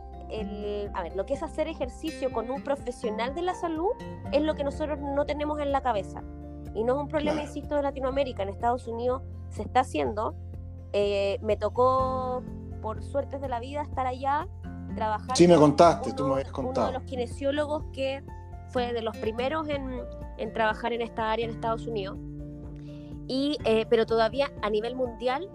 a 0.94 1.04
ver, 1.04 1.16
lo 1.16 1.26
que 1.26 1.34
es 1.34 1.44
hacer 1.44 1.68
ejercicio 1.68 2.32
con 2.32 2.50
un 2.50 2.64
profesional 2.64 3.36
de 3.36 3.44
la 3.44 3.54
salud 3.54 3.92
es 4.32 4.42
lo 4.42 4.56
que 4.56 4.64
nosotros 4.64 5.00
no 5.00 5.26
tenemos 5.26 5.60
en 5.60 5.72
la 5.72 5.82
cabeza. 5.82 6.24
Y 6.74 6.84
no 6.84 6.96
es 6.96 7.02
un 7.02 7.08
problema, 7.08 7.42
insisto, 7.42 7.76
de 7.76 7.84
Latinoamérica. 7.84 8.44
En 8.44 8.50
Estados 8.50 8.88
Unidos 8.88 9.22
se 9.50 9.62
está 9.62 9.82
haciendo. 9.82 10.36
Eh, 10.92 11.38
me 11.42 11.56
tocó, 11.56 12.44
por 12.82 13.04
suertes 13.04 13.42
de 13.42 13.48
la 13.48 13.60
vida, 13.60 13.84
estar 13.84 14.08
allá, 14.08 14.48
trabajar. 14.96 15.38
Sí, 15.38 15.48
me 15.48 15.56
contaste, 15.56 16.14
tú 16.14 16.28
me 16.28 16.34
habías 16.34 16.52
contado. 16.52 16.88
Uno 16.88 16.94
de 16.94 17.00
los 17.00 17.10
kinesiólogos 17.10 17.84
que 17.94 18.24
fue 18.70 18.92
de 18.92 19.02
los 19.04 19.16
primeros 19.18 19.70
en, 19.70 20.02
en 20.38 20.54
trabajar 20.54 20.94
en 20.94 21.02
esta 21.02 21.32
área 21.32 21.46
en 21.46 21.52
Estados 21.52 21.88
Unidos. 21.88 22.18
Y, 23.28 23.58
eh, 23.64 23.86
pero 23.90 24.06
todavía 24.06 24.52
a 24.62 24.70
nivel 24.70 24.96
mundial 24.96 25.50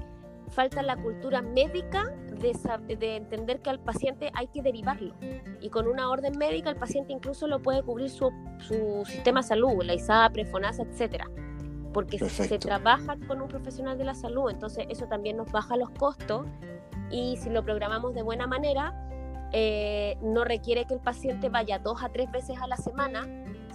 falta 0.48 0.82
la 0.82 0.96
cultura 0.96 1.42
médica 1.42 2.10
de, 2.40 2.96
de, 2.96 3.16
entender 3.16 3.60
que 3.60 3.70
al 3.70 3.80
paciente 3.80 4.30
hay 4.34 4.46
que 4.48 4.62
derivarlo. 4.62 5.14
Y 5.60 5.68
con 5.68 5.86
una 5.86 6.08
orden 6.08 6.38
médica 6.38 6.70
el 6.70 6.76
paciente 6.76 7.12
incluso 7.12 7.46
lo 7.46 7.60
puede 7.60 7.82
cubrir 7.82 8.10
su, 8.10 8.32
su 8.58 9.04
sistema 9.04 9.40
de 9.40 9.48
salud, 9.48 9.82
la 9.84 9.94
ISAPRE, 9.94 10.46
FONASA, 10.46 10.84
etcétera. 10.84 11.28
Porque 11.92 12.18
se 12.18 12.58
trabaja 12.58 13.16
con 13.26 13.42
un 13.42 13.48
profesional 13.48 13.98
de 13.98 14.04
la 14.04 14.14
salud, 14.14 14.50
entonces 14.50 14.86
eso 14.88 15.06
también 15.06 15.36
nos 15.36 15.50
baja 15.50 15.76
los 15.76 15.90
costos 15.90 16.46
y 17.10 17.36
si 17.38 17.50
lo 17.50 17.64
programamos 17.64 18.14
de 18.14 18.22
buena 18.22 18.46
manera, 18.46 18.94
eh, 19.52 20.18
no 20.20 20.44
requiere 20.44 20.84
que 20.84 20.94
el 20.94 21.00
paciente 21.00 21.48
vaya 21.48 21.78
dos 21.78 22.02
a 22.02 22.10
tres 22.10 22.30
veces 22.30 22.58
a 22.60 22.66
la 22.66 22.76
semana, 22.76 23.26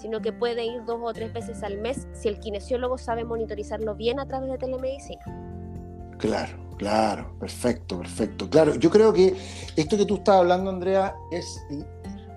sino 0.03 0.21
que 0.21 0.33
puede 0.33 0.65
ir 0.65 0.83
dos 0.83 0.99
o 1.01 1.13
tres 1.13 1.31
veces 1.31 1.63
al 1.63 1.77
mes 1.77 2.09
si 2.11 2.27
el 2.27 2.37
kinesiólogo 2.37 2.97
sabe 2.97 3.23
monitorizarlo 3.23 3.95
bien 3.95 4.19
a 4.19 4.25
través 4.25 4.51
de 4.51 4.57
telemedicina. 4.57 5.23
Claro, 6.17 6.57
claro, 6.77 7.33
perfecto, 7.39 7.99
perfecto. 7.99 8.49
Claro, 8.49 8.75
yo 8.75 8.89
creo 8.89 9.13
que 9.13 9.33
esto 9.77 9.95
que 9.95 10.05
tú 10.05 10.15
estás 10.15 10.39
hablando, 10.39 10.71
Andrea, 10.71 11.15
es 11.31 11.65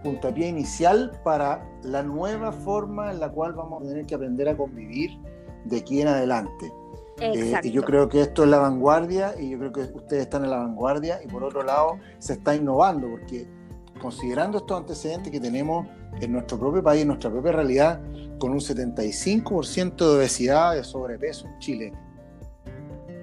puntapié 0.04 0.46
inicial 0.46 1.10
para 1.24 1.68
la 1.82 2.04
nueva 2.04 2.52
forma 2.52 3.10
en 3.10 3.18
la 3.18 3.32
cual 3.32 3.54
vamos 3.54 3.82
a 3.82 3.88
tener 3.88 4.06
que 4.06 4.14
aprender 4.14 4.48
a 4.48 4.56
convivir 4.56 5.18
de 5.64 5.78
aquí 5.78 6.00
en 6.00 6.06
adelante. 6.06 6.72
Eh, 7.18 7.52
y 7.64 7.72
yo 7.72 7.82
creo 7.82 8.08
que 8.08 8.20
esto 8.20 8.44
es 8.44 8.48
la 8.48 8.58
vanguardia 8.58 9.34
y 9.36 9.50
yo 9.50 9.58
creo 9.58 9.72
que 9.72 9.80
ustedes 9.80 10.22
están 10.22 10.44
en 10.44 10.50
la 10.50 10.58
vanguardia 10.58 11.18
y 11.24 11.26
por 11.26 11.42
otro 11.42 11.64
lado 11.64 11.98
se 12.20 12.34
está 12.34 12.54
innovando 12.54 13.08
porque 13.08 13.48
considerando 14.06 14.58
estos 14.58 14.78
antecedentes 14.78 15.32
que 15.32 15.40
tenemos 15.40 15.86
en 16.20 16.32
nuestro 16.32 16.58
propio 16.58 16.82
país, 16.82 17.02
en 17.02 17.08
nuestra 17.08 17.30
propia 17.30 17.52
realidad, 17.52 18.00
con 18.38 18.52
un 18.52 18.60
75% 18.60 19.96
de 19.96 20.16
obesidad, 20.16 20.74
de 20.74 20.84
sobrepeso 20.84 21.46
en 21.46 21.58
Chile, 21.58 21.92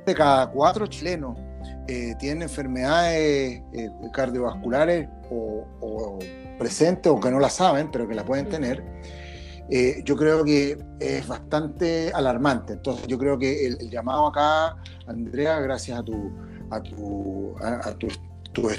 de 0.06 0.14
cada 0.14 0.50
cuatro 0.50 0.86
chilenos 0.88 1.38
eh, 1.88 2.16
tienen 2.20 2.44
enfermedades 2.44 3.62
eh, 3.74 3.90
cardiovasculares 4.12 5.08
o, 5.30 5.66
o 5.80 6.20
presentes 6.60 7.12
o 7.12 7.20
que 7.20 7.32
no 7.32 7.40
la 7.40 7.50
saben, 7.50 7.90
pero 7.92 8.08
que 8.08 8.16
la 8.16 8.26
pueden 8.26 8.50
tener 8.50 8.84
eh, 9.70 10.02
yo 10.04 10.16
creo 10.16 10.44
que 10.44 10.78
es 11.00 11.28
bastante 11.28 12.12
alarmante. 12.14 12.74
Entonces, 12.74 13.08
yo 13.08 13.18
creo 13.18 13.40
que 13.40 13.66
el, 13.66 13.90
llamado 13.90 14.28
acá, 14.28 14.76
Andrea, 15.08 15.60
gracias 15.62 16.00
a 16.00 16.04
tu, 16.04 16.32
a 16.70 16.82
tu, 16.82 17.56
a, 17.62 17.94
tu, 18.52 18.70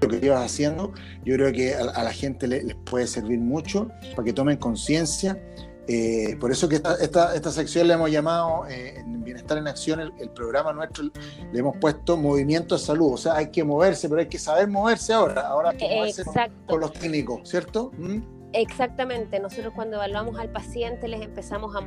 lo 0.00 0.08
que 0.08 0.20
llevas 0.20 0.44
haciendo, 0.44 0.92
yo 1.24 1.34
creo 1.34 1.52
que 1.52 1.74
a, 1.74 2.02
la 2.02 2.12
gente 2.12 2.46
les 2.46 2.74
puede 2.74 3.06
servir 3.06 3.38
mucho 3.38 3.88
para 4.14 4.24
que 4.24 4.32
tomen 4.32 4.56
conciencia. 4.56 5.42
Eh, 5.90 6.36
por 6.38 6.52
eso 6.52 6.68
que 6.68 6.76
esta, 6.76 6.96
esta, 6.96 7.34
esta, 7.34 7.50
sección 7.50 7.88
le 7.88 7.94
hemos 7.94 8.10
llamado 8.10 8.66
eh, 8.68 8.98
en 8.98 9.24
Bienestar 9.24 9.56
en 9.56 9.66
Acción, 9.68 10.00
el, 10.00 10.30
programa 10.30 10.70
nuestro 10.74 11.04
le 11.50 11.58
hemos 11.58 11.78
puesto 11.78 12.18
Movimiento 12.18 12.76
de 12.76 12.80
Salud. 12.80 13.14
O 13.14 13.16
sea, 13.16 13.36
hay 13.36 13.50
que 13.50 13.64
moverse, 13.64 14.06
pero 14.08 14.20
hay 14.20 14.28
que 14.28 14.38
saber 14.38 14.68
moverse 14.68 15.14
ahora. 15.14 15.48
Ahora 15.48 15.70
hay 15.70 15.78
que 15.78 15.88
moverse 15.88 16.24
con, 16.66 16.80
los 16.80 16.92
técnicos, 16.92 17.48
¿cierto? 17.48 17.90
¿Mm? 17.96 18.18
Exactamente, 18.52 19.40
nosotros 19.40 19.72
cuando 19.74 19.96
evaluamos 19.96 20.38
al 20.38 20.50
paciente 20.50 21.06
les 21.08 21.22
empezamos 21.22 21.74
a 21.76 21.80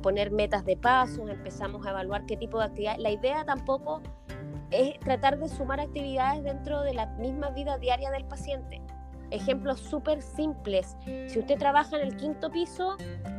poner 0.00 0.30
metas 0.30 0.64
de 0.64 0.76
pasos, 0.76 1.28
empezamos 1.28 1.86
a 1.86 1.90
evaluar 1.90 2.26
qué 2.26 2.36
tipo 2.36 2.58
de 2.58 2.64
actividad. 2.66 2.96
La 2.98 3.10
idea 3.10 3.44
tampoco 3.44 4.02
es 4.70 4.98
tratar 5.00 5.38
de 5.38 5.48
sumar 5.48 5.80
actividades 5.80 6.42
dentro 6.44 6.82
de 6.82 6.94
la 6.94 7.06
misma 7.16 7.50
vida 7.50 7.78
diaria 7.78 8.10
del 8.10 8.24
paciente. 8.24 8.82
Ejemplos 9.30 9.80
súper 9.80 10.22
simples. 10.22 10.96
Si 11.26 11.38
usted 11.38 11.58
trabaja 11.58 11.96
en 11.96 12.06
el 12.06 12.16
quinto 12.16 12.50
piso, 12.50 12.96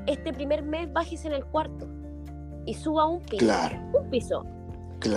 este 0.07 0.33
primer 0.33 0.63
mes 0.63 0.91
bájese 0.91 1.27
en 1.27 1.33
el 1.33 1.45
cuarto 1.45 1.87
y 2.65 2.73
suba 2.73 3.07
un 3.07 3.21
piso. 3.21 3.45
Claro. 3.45 3.77
Un 3.93 4.09
piso. 4.09 4.45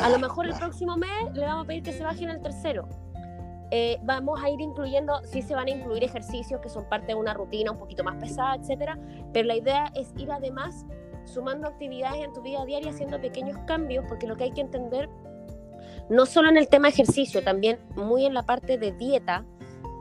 a 0.01 0.09
lo 0.09 0.19
mejor 0.19 0.47
el 0.47 0.55
próximo 0.55 0.97
mes 0.97 1.33
le 1.35 1.47
vamos 1.47 1.65
a 1.65 1.67
pedir 1.67 1.83
que 1.83 1.93
se 1.93 2.05
baje 2.05 2.25
en 2.25 2.31
el 2.31 2.43
tercero 2.43 2.89
eh, 3.71 3.99
vamos 4.03 4.43
a 4.43 4.49
ir 4.49 4.61
incluyendo, 4.61 5.21
sí 5.25 5.43
se 5.43 5.55
van 5.55 5.67
a 5.67 5.71
incluir 5.71 6.03
ejercicios 6.03 6.61
que 6.61 6.71
son 6.71 6.89
parte 6.89 7.09
de 7.09 7.15
una 7.15 7.35
rutina 7.35 7.71
un 7.71 7.79
poquito 7.79 8.03
más 8.03 8.17
pesada, 8.17 8.55
etcétera, 8.55 8.99
pero 9.33 9.47
la 9.47 9.57
idea 9.57 9.93
es 9.95 10.13
ir 10.17 10.33
además 10.33 10.87
sumando 11.25 11.69
actividades 11.69 12.25
en 12.25 12.33
tu 12.33 12.41
vida 12.41 12.65
diaria, 12.65 12.91
haciendo 12.91 13.21
pequeños 13.21 13.59
cambios, 13.67 14.07
porque 14.09 14.27
lo 14.27 14.37
que 14.37 14.45
hay 14.45 14.53
que 14.53 14.63
entender, 14.63 15.11
no 16.11 16.27
solo 16.27 16.49
en 16.49 16.57
el 16.57 16.69
tema 16.69 16.89
ejercicio, 16.89 17.43
también 17.43 17.79
muy 17.97 18.27
en 18.27 18.35
la 18.35 18.45
parte 18.45 18.79
de 18.79 18.93
dieta, 18.93 19.45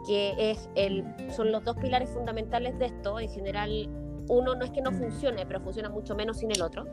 que 0.06 0.52
es 0.52 0.70
el, 0.76 1.04
son 1.36 1.52
los 1.52 1.64
dos 1.64 1.76
pilares 1.78 2.10
fundamentales 2.10 2.78
de 2.80 2.86
esto, 2.88 3.20
en 3.20 3.30
general 3.30 3.90
uno 4.30 4.56
no 4.56 4.66
es 4.66 4.72
que 4.72 4.82
no 4.82 4.92
funcione, 4.92 5.46
pero 5.46 5.62
funciona 5.62 5.90
mucho 5.90 6.16
menos 6.16 6.38
sin 6.38 6.52
el 6.52 6.62
otro, 6.62 6.86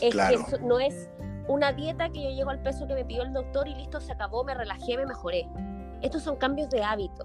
es 0.00 0.14
que 0.14 0.58
no 0.62 0.80
es 0.80 1.08
una 1.48 1.72
dieta 1.72 2.08
que 2.08 2.22
yo 2.22 2.30
llego 2.30 2.50
al 2.50 2.62
peso 2.62 2.86
que 2.86 2.94
me 2.94 3.04
pidió 3.04 3.22
el 3.22 3.32
doctor 3.32 3.68
y 3.68 3.74
listo, 3.74 4.00
se 4.00 4.12
acabó, 4.12 4.44
me 4.44 4.54
relajé, 4.54 4.96
me 4.96 5.06
mejoré 5.06 5.46
estos 6.04 6.22
son 6.22 6.36
cambios 6.36 6.68
de 6.70 6.82
hábito. 6.82 7.22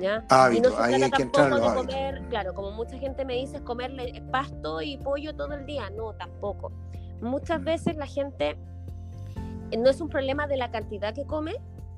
¿ya? 0.00 0.24
y 0.52 0.60
no 0.60 0.70
se 0.70 0.82
ahí 0.82 1.02
hay 1.02 1.10
que 1.10 1.22
entrar 1.22 1.54
de 1.54 1.60
comer, 1.60 2.22
claro, 2.28 2.52
como 2.52 2.72
mucha 2.72 2.98
gente 2.98 3.24
me 3.24 3.34
dice, 3.34 3.62
comerle 3.62 4.22
pasto 4.32 4.82
y 4.82 4.96
pollo 4.96 5.36
todo 5.36 5.52
el 5.52 5.66
día. 5.66 5.90
No, 5.90 6.14
tampoco. 6.14 6.72
Muchas 7.20 7.62
veces 7.62 7.96
la 7.96 8.06
gente 8.06 8.58
no 9.76 9.90
es 9.90 10.00
un 10.00 10.08
problema 10.08 10.46
de 10.46 10.56
la 10.56 10.70
cantidad 10.70 11.14
que 11.14 11.24
come, 11.24 11.54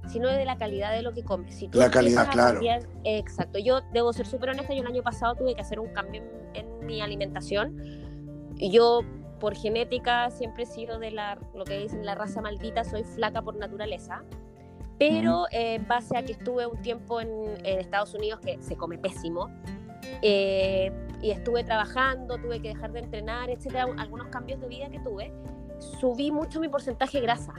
sino 0.09 0.29
de 0.29 0.45
la 0.45 0.57
calidad 0.57 0.93
de 0.93 1.03
lo 1.03 1.13
que 1.13 1.25
come. 1.25 1.51
Si 1.51 1.69
la 1.73 1.91
calidad, 1.91 2.31
claro. 2.31 2.61
exacto. 3.05 3.59
Yo 3.59 3.81
debo 3.93 4.13
ser 4.13 4.27
súper 4.27 4.51
honesta, 4.51 4.73
yo 4.75 4.83
el 4.83 4.87
año 4.87 5.03
pasado 5.03 5.35
tuve 5.35 5.55
que 5.55 5.61
hacer 5.61 5.81
un 5.81 5.89
cambio 5.89 6.23
en, 6.55 6.87
mi 6.87 7.01
alimentación. 7.01 7.77
Yo, 8.57 9.01
por 9.41 9.57
genética, 9.57 10.31
siempre 10.31 10.63
he 10.63 10.67
sido 10.67 10.99
de 10.99 11.11
la, 11.11 11.39
lo 11.55 11.65
que 11.65 11.79
dicen 11.79 12.07
la 12.07 12.15
raza 12.15 12.41
maldita, 12.41 12.85
soy 12.85 13.03
flaca 13.03 13.43
por 13.43 13.57
naturaleza 13.57 14.23
pero 14.99 15.47
en 15.51 15.83
eh, 15.83 15.85
base 15.87 16.17
a 16.17 16.23
que 16.23 16.33
estuve 16.33 16.67
un 16.67 16.81
tiempo 16.81 17.21
en, 17.21 17.31
Estados 17.65 18.15
Unidos 18.15 18.41
que 18.41 18.61
se 18.63 18.77
come 18.77 18.99
pésimo, 18.99 19.51
eh, 20.23 20.93
y 21.21 21.31
estuve 21.31 21.65
trabajando, 21.65 22.39
tuve 22.39 22.61
que 22.61 22.69
dejar 22.69 22.93
de 22.93 23.01
entrenar, 23.01 23.51
etcétera, 23.51 23.87
algunos 23.99 24.29
cambios 24.29 24.61
de 24.61 24.69
vida 24.69 24.89
que 24.89 24.99
tuve, 25.01 25.33
subí 25.79 26.31
mucho 26.31 26.61
mi 26.61 26.69
porcentaje 26.69 27.19
de 27.19 27.23
grasa, 27.23 27.53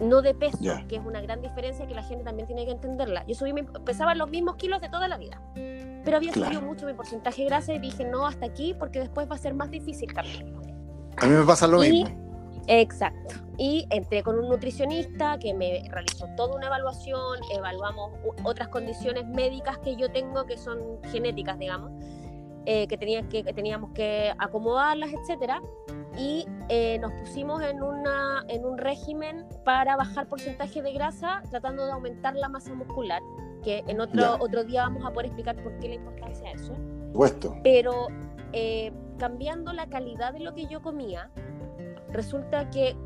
no 0.00 0.22
de 0.22 0.34
peso, 0.34 0.58
que 0.88 0.96
es 0.96 1.02
una 1.04 1.20
gran 1.20 1.42
diferencia 1.42 1.86
que 1.86 1.94
la 1.94 2.02
gente 2.02 2.24
también 2.24 2.46
tiene 2.46 2.64
que 2.64 2.72
entenderla. 2.72 3.24
Yo 3.26 3.34
subí, 3.34 3.52
pesaba 3.84 4.14
los 4.14 4.30
mismos 4.30 4.56
kilos 4.56 4.80
de 4.80 4.88
toda 4.88 5.08
la 5.08 5.18
vida, 5.18 5.40
pero 5.54 6.16
había 6.16 6.32
subido 6.32 6.62
mucho 6.62 6.86
mi 6.86 6.94
porcentaje 6.94 7.42
de 7.42 7.48
grasa 7.48 7.74
y 7.74 7.78
dije 7.78 8.04
no 8.04 8.26
hasta 8.26 8.46
aquí 8.46 8.74
porque 8.78 9.00
después 9.00 9.30
va 9.30 9.34
a 9.34 9.38
ser 9.38 9.54
más 9.54 9.70
difícil 9.70 10.12
cambiarlo. 10.12 10.60
A 11.18 11.26
mí 11.26 11.34
me 11.34 11.44
pasa 11.44 11.66
lo 11.66 11.80
mismo. 11.80 12.08
Exacto. 12.66 13.34
Y 13.58 13.86
entré 13.90 14.22
con 14.22 14.38
un 14.38 14.48
nutricionista 14.48 15.38
que 15.38 15.52
me 15.54 15.82
realizó 15.90 16.26
toda 16.36 16.56
una 16.56 16.68
evaluación, 16.68 17.40
evaluamos 17.54 18.12
otras 18.44 18.68
condiciones 18.68 19.26
médicas 19.26 19.78
que 19.78 19.96
yo 19.96 20.10
tengo 20.10 20.46
que 20.46 20.56
son 20.56 20.78
genéticas, 21.10 21.58
digamos, 21.58 21.90
eh, 22.66 22.86
que, 22.86 22.96
tenía, 22.96 23.28
que, 23.28 23.42
teníamos 23.42 23.90
que 23.92 24.32
acomodarlas, 24.38 25.10
etcétera. 25.12 25.60
Y 26.16 26.46
eh, 26.68 26.98
nos 26.98 27.12
pusimos 27.12 27.62
en, 27.62 27.82
una, 27.82 28.44
en 28.48 28.64
un 28.64 28.78
régimen 28.78 29.46
para 29.64 29.96
bajar 29.96 30.26
porcentaje 30.26 30.82
de 30.82 30.92
grasa, 30.92 31.42
tratando 31.50 31.86
de 31.86 31.92
aumentar 31.92 32.34
la 32.34 32.48
masa 32.48 32.74
muscular, 32.74 33.22
que 33.62 33.84
en 33.86 34.00
otro, 34.00 34.36
otro 34.40 34.64
día 34.64 34.82
vamos 34.82 35.04
a 35.04 35.10
poder 35.10 35.26
explicar 35.26 35.56
por 35.62 35.78
qué 35.78 35.88
la 35.88 35.94
importancia 35.94 36.48
de 36.48 36.54
eso. 36.54 36.72
Puesto. 37.12 37.56
Pero 37.62 38.08
eh, 38.52 38.92
cambiando 39.18 39.72
la 39.72 39.86
calidad 39.86 40.32
de 40.32 40.40
lo 40.40 40.54
que 40.54 40.66
yo 40.66 40.82
comía, 40.82 41.30
resulta 42.12 42.68
que 42.70 42.96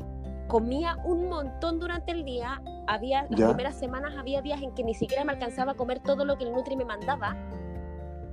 comía 0.47 0.97
un 1.03 1.29
montón 1.29 1.79
durante 1.79 2.11
el 2.11 2.23
día. 2.23 2.61
Había, 2.87 3.27
las 3.29 3.41
primeras 3.41 3.77
semanas 3.77 4.13
había 4.17 4.41
días 4.41 4.61
en 4.61 4.73
que 4.73 4.83
ni 4.83 4.93
siquiera 4.93 5.23
me 5.23 5.33
alcanzaba 5.33 5.73
a 5.73 5.75
comer 5.75 5.99
todo 5.99 6.25
lo 6.25 6.37
que 6.37 6.45
el 6.45 6.53
Nutri 6.53 6.75
me 6.75 6.85
mandaba. 6.85 7.35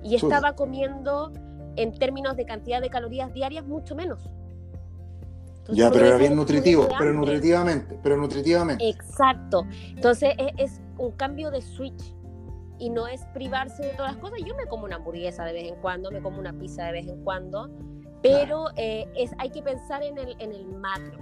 Y 0.02 0.17
estaba 0.17 0.55
comiendo, 0.55 1.33
en 1.76 1.93
términos 1.93 2.37
de 2.37 2.45
cantidad 2.45 2.81
de 2.81 2.91
calorías 2.91 3.33
diarias, 3.33 3.64
mucho 3.64 3.95
menos. 3.95 4.31
Ya, 5.69 5.90
pero 5.90 6.07
era 6.07 6.16
bien 6.16 6.35
nutritivo, 6.37 6.88
pero 6.99 7.12
nutritivamente, 7.12 7.99
pero 8.02 8.16
nutritivamente. 8.16 8.88
Exacto. 8.88 9.66
Entonces 9.88 10.35
es, 10.38 10.52
es, 10.59 10.81
un 10.99 11.12
cambio 11.12 11.50
de 11.50 11.62
switch 11.62 12.14
y 12.78 12.90
no 12.90 13.09
es 13.09 13.25
privarse 13.33 13.83
de 13.83 13.90
todas 13.90 14.12
las 14.12 14.21
cosas. 14.21 14.38
Yo 14.45 14.54
me 14.54 14.66
como 14.66 14.85
una 14.85 14.97
hamburguesa 14.97 15.45
de 15.45 15.52
vez 15.52 15.69
en 15.69 15.76
cuando, 15.76 16.11
me 16.11 16.21
como 16.21 16.38
una 16.38 16.52
pizza 16.52 16.85
de 16.85 16.92
vez 16.92 17.07
en 17.07 17.23
cuando, 17.25 17.71
pero 18.23 18.66
eh, 18.76 19.07
es, 19.16 19.33
hay 19.38 19.50
que 19.50 19.62
pensar 19.62 20.02
en 20.02 20.19
el, 20.19 20.37
en 20.38 20.52
el 20.52 20.66
macro. 20.66 21.19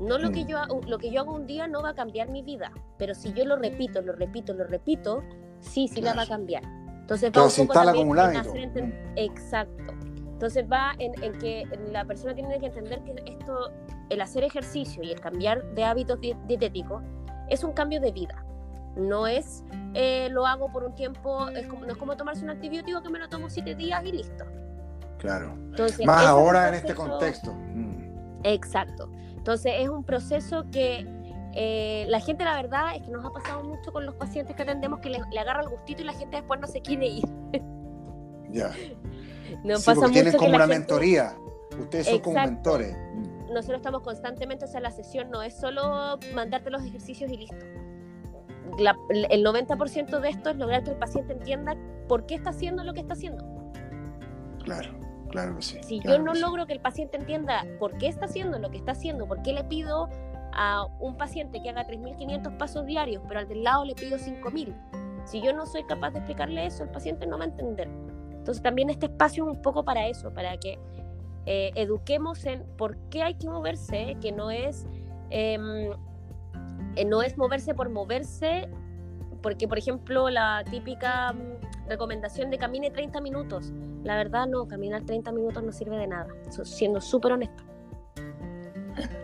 No 0.00 0.18
lo 0.18 0.30
que, 0.30 0.44
mm. 0.44 0.48
yo, 0.48 0.58
lo 0.86 0.98
que 0.98 1.10
yo 1.10 1.20
hago 1.20 1.34
un 1.34 1.46
día 1.46 1.66
no 1.66 1.82
va 1.82 1.90
a 1.90 1.94
cambiar 1.94 2.30
mi 2.30 2.42
vida, 2.42 2.72
pero 2.98 3.14
si 3.14 3.32
yo 3.34 3.44
lo 3.44 3.56
repito, 3.56 4.00
lo 4.00 4.14
repito, 4.14 4.54
lo 4.54 4.64
repito, 4.64 5.22
sí, 5.60 5.88
sí 5.88 6.00
la 6.00 6.14
va 6.14 6.22
a 6.22 6.26
cambiar. 6.26 6.62
Entonces 7.00 7.30
va 7.36 7.44
un 7.44 7.66
poco 7.66 7.92
como 7.92 8.14
mm. 8.14 8.92
Exacto. 9.16 9.99
Entonces 10.40 10.64
va 10.72 10.94
en, 10.98 11.12
que 11.38 11.68
la 11.92 12.06
persona 12.06 12.34
tiene 12.34 12.58
que 12.58 12.64
entender 12.64 13.02
que 13.02 13.14
esto, 13.30 13.70
el 14.08 14.22
hacer 14.22 14.42
ejercicio 14.42 15.02
y 15.02 15.10
el 15.10 15.20
cambiar 15.20 15.62
de 15.74 15.84
hábitos 15.84 16.18
dietéticos 16.18 17.02
es 17.50 17.62
un 17.62 17.72
cambio 17.72 18.00
de 18.00 18.10
vida. 18.10 18.42
No 18.96 19.26
es 19.26 19.62
eh, 19.92 20.30
lo 20.30 20.46
hago 20.46 20.72
por 20.72 20.84
un 20.84 20.94
tiempo, 20.94 21.50
es 21.50 21.66
como, 21.66 21.84
no 21.84 21.92
es 21.92 21.98
como 21.98 22.16
tomarse 22.16 22.42
un 22.42 22.48
antibiótico 22.48 23.02
que 23.02 23.10
me 23.10 23.18
lo 23.18 23.28
tomo 23.28 23.50
siete 23.50 23.74
días 23.74 24.02
y 24.02 24.12
listo. 24.12 24.46
Claro. 25.18 25.54
Más 26.06 26.24
ahora 26.24 26.68
en 26.68 26.74
este 26.76 26.94
contexto. 26.94 27.52
Mm. 27.52 28.40
Exacto. 28.44 29.10
Entonces 29.36 29.74
es 29.76 29.90
un 29.90 30.04
proceso 30.04 30.64
que 30.72 31.06
eh, 31.52 32.06
la 32.08 32.20
gente, 32.20 32.44
la 32.44 32.54
verdad, 32.54 32.96
es 32.96 33.02
que 33.02 33.10
nos 33.10 33.26
ha 33.26 33.30
pasado 33.30 33.62
mucho 33.62 33.92
con 33.92 34.06
los 34.06 34.14
pacientes 34.14 34.56
que 34.56 34.62
atendemos 34.62 35.00
que 35.00 35.10
le, 35.10 35.38
agarra 35.38 35.60
el 35.60 35.68
gustito 35.68 36.00
y 36.00 36.06
la 36.06 36.14
gente 36.14 36.38
después 36.38 36.58
no 36.60 36.66
se 36.66 36.80
quiere 36.80 37.08
ir. 37.08 37.28
Ya. 38.48 38.72
Nos 39.64 39.84
pasa 39.84 40.00
mucho 40.00 40.12
tienen 40.12 40.36
como 40.36 40.56
una 40.56 40.66
mentoría. 40.66 41.36
Ustedes 41.78 42.06
son 42.06 42.18
como 42.20 42.40
mentores. 42.40 42.96
Nosotros 43.50 43.78
estamos 43.78 44.02
constantemente, 44.02 44.64
o 44.64 44.68
sea, 44.68 44.80
la 44.80 44.90
sesión 44.90 45.30
no 45.30 45.42
es 45.42 45.58
solo 45.58 46.18
mandarte 46.34 46.70
los 46.70 46.84
ejercicios 46.84 47.30
y 47.30 47.36
listo. 47.36 47.66
el 49.10 49.44
90% 49.44 50.20
de 50.20 50.28
esto 50.28 50.50
es 50.50 50.56
lograr 50.56 50.84
que 50.84 50.90
el 50.90 50.96
paciente 50.96 51.32
entienda 51.32 51.76
por 52.08 52.26
qué 52.26 52.34
está 52.34 52.50
haciendo 52.50 52.84
lo 52.84 52.92
que 52.92 53.00
está 53.00 53.14
haciendo. 53.14 53.44
Claro, 54.62 54.90
claro 55.30 55.56
que 55.56 55.62
sí. 55.62 55.78
Si 55.82 56.00
yo 56.00 56.18
no 56.18 56.34
logro 56.34 56.66
que 56.66 56.74
el 56.74 56.80
paciente 56.80 57.16
entienda 57.16 57.64
por 57.78 57.96
qué 57.98 58.08
está 58.08 58.26
haciendo 58.26 58.58
lo 58.58 58.70
que 58.70 58.76
está 58.76 58.92
haciendo, 58.92 59.26
por 59.26 59.42
qué 59.42 59.52
le 59.52 59.64
pido 59.64 60.08
a 60.52 60.86
un 60.98 61.16
paciente 61.16 61.62
que 61.62 61.70
haga 61.70 61.86
3.500 61.86 62.56
pasos 62.56 62.86
diarios, 62.86 63.22
pero 63.26 63.40
al 63.40 63.48
del 63.48 63.64
lado 63.64 63.84
le 63.84 63.94
pido 63.94 64.18
5.000. 64.18 64.74
Si 65.24 65.40
yo 65.40 65.52
no 65.52 65.66
soy 65.66 65.84
capaz 65.84 66.10
de 66.10 66.18
explicarle 66.18 66.66
eso, 66.66 66.82
el 66.82 66.90
paciente 66.90 67.26
no 67.26 67.38
va 67.38 67.44
a 67.44 67.48
entender. 67.48 67.88
Entonces 68.40 68.62
también 68.62 68.90
este 68.90 69.06
espacio 69.06 69.44
es 69.44 69.56
un 69.56 69.62
poco 69.62 69.84
para 69.84 70.08
eso, 70.08 70.34
para 70.34 70.58
que 70.58 70.78
eh, 71.46 71.70
eduquemos 71.76 72.44
en 72.44 72.64
por 72.76 72.96
qué 73.08 73.22
hay 73.22 73.34
que 73.34 73.48
moverse, 73.48 74.16
que 74.20 74.32
no 74.32 74.50
es, 74.50 74.86
em, 75.30 75.92
eh, 76.96 77.04
no 77.04 77.22
es 77.22 77.38
moverse 77.38 77.74
por 77.74 77.88
moverse, 77.88 78.68
porque 79.42 79.68
por 79.68 79.78
ejemplo 79.78 80.28
la 80.28 80.64
típica 80.70 81.32
mm, 81.32 81.88
recomendación 81.88 82.50
de 82.50 82.58
camine 82.58 82.90
30 82.90 83.20
minutos, 83.20 83.72
la 84.02 84.16
verdad 84.16 84.46
no, 84.46 84.66
caminar 84.66 85.04
30 85.04 85.32
minutos 85.32 85.62
no 85.62 85.72
sirve 85.72 85.96
de 85.96 86.06
nada, 86.08 86.28
siendo 86.64 87.00
súper 87.00 87.32
honesto. 87.32 87.62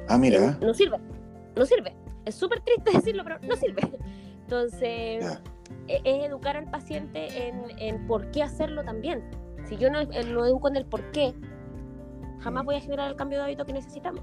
Ah, 0.08 0.16
mira. 0.16 0.56
No 0.60 0.72
sirve 0.72 0.98
no 1.56 1.64
sirve. 1.66 1.96
Es 2.24 2.34
súper 2.34 2.60
triste 2.60 2.90
decirlo, 2.94 3.24
pero 3.24 3.38
no 3.40 3.56
sirve. 3.56 3.82
Entonces, 4.42 5.40
es 5.88 6.24
educar 6.24 6.56
al 6.56 6.70
paciente 6.70 7.28
en, 7.78 8.06
por 8.06 8.30
qué 8.30 8.42
hacerlo 8.42 8.84
también. 8.84 9.22
Si 9.68 9.76
yo 9.76 9.90
no 9.90 10.02
lo 10.02 10.46
educo 10.46 10.68
en 10.68 10.76
el 10.76 10.86
por 10.86 11.10
qué, 11.10 11.34
jamás 12.40 12.64
voy 12.64 12.76
a 12.76 12.80
generar 12.80 13.10
el 13.10 13.16
cambio 13.16 13.38
de 13.38 13.44
hábito 13.44 13.64
que 13.64 13.72
necesitamos. 13.72 14.22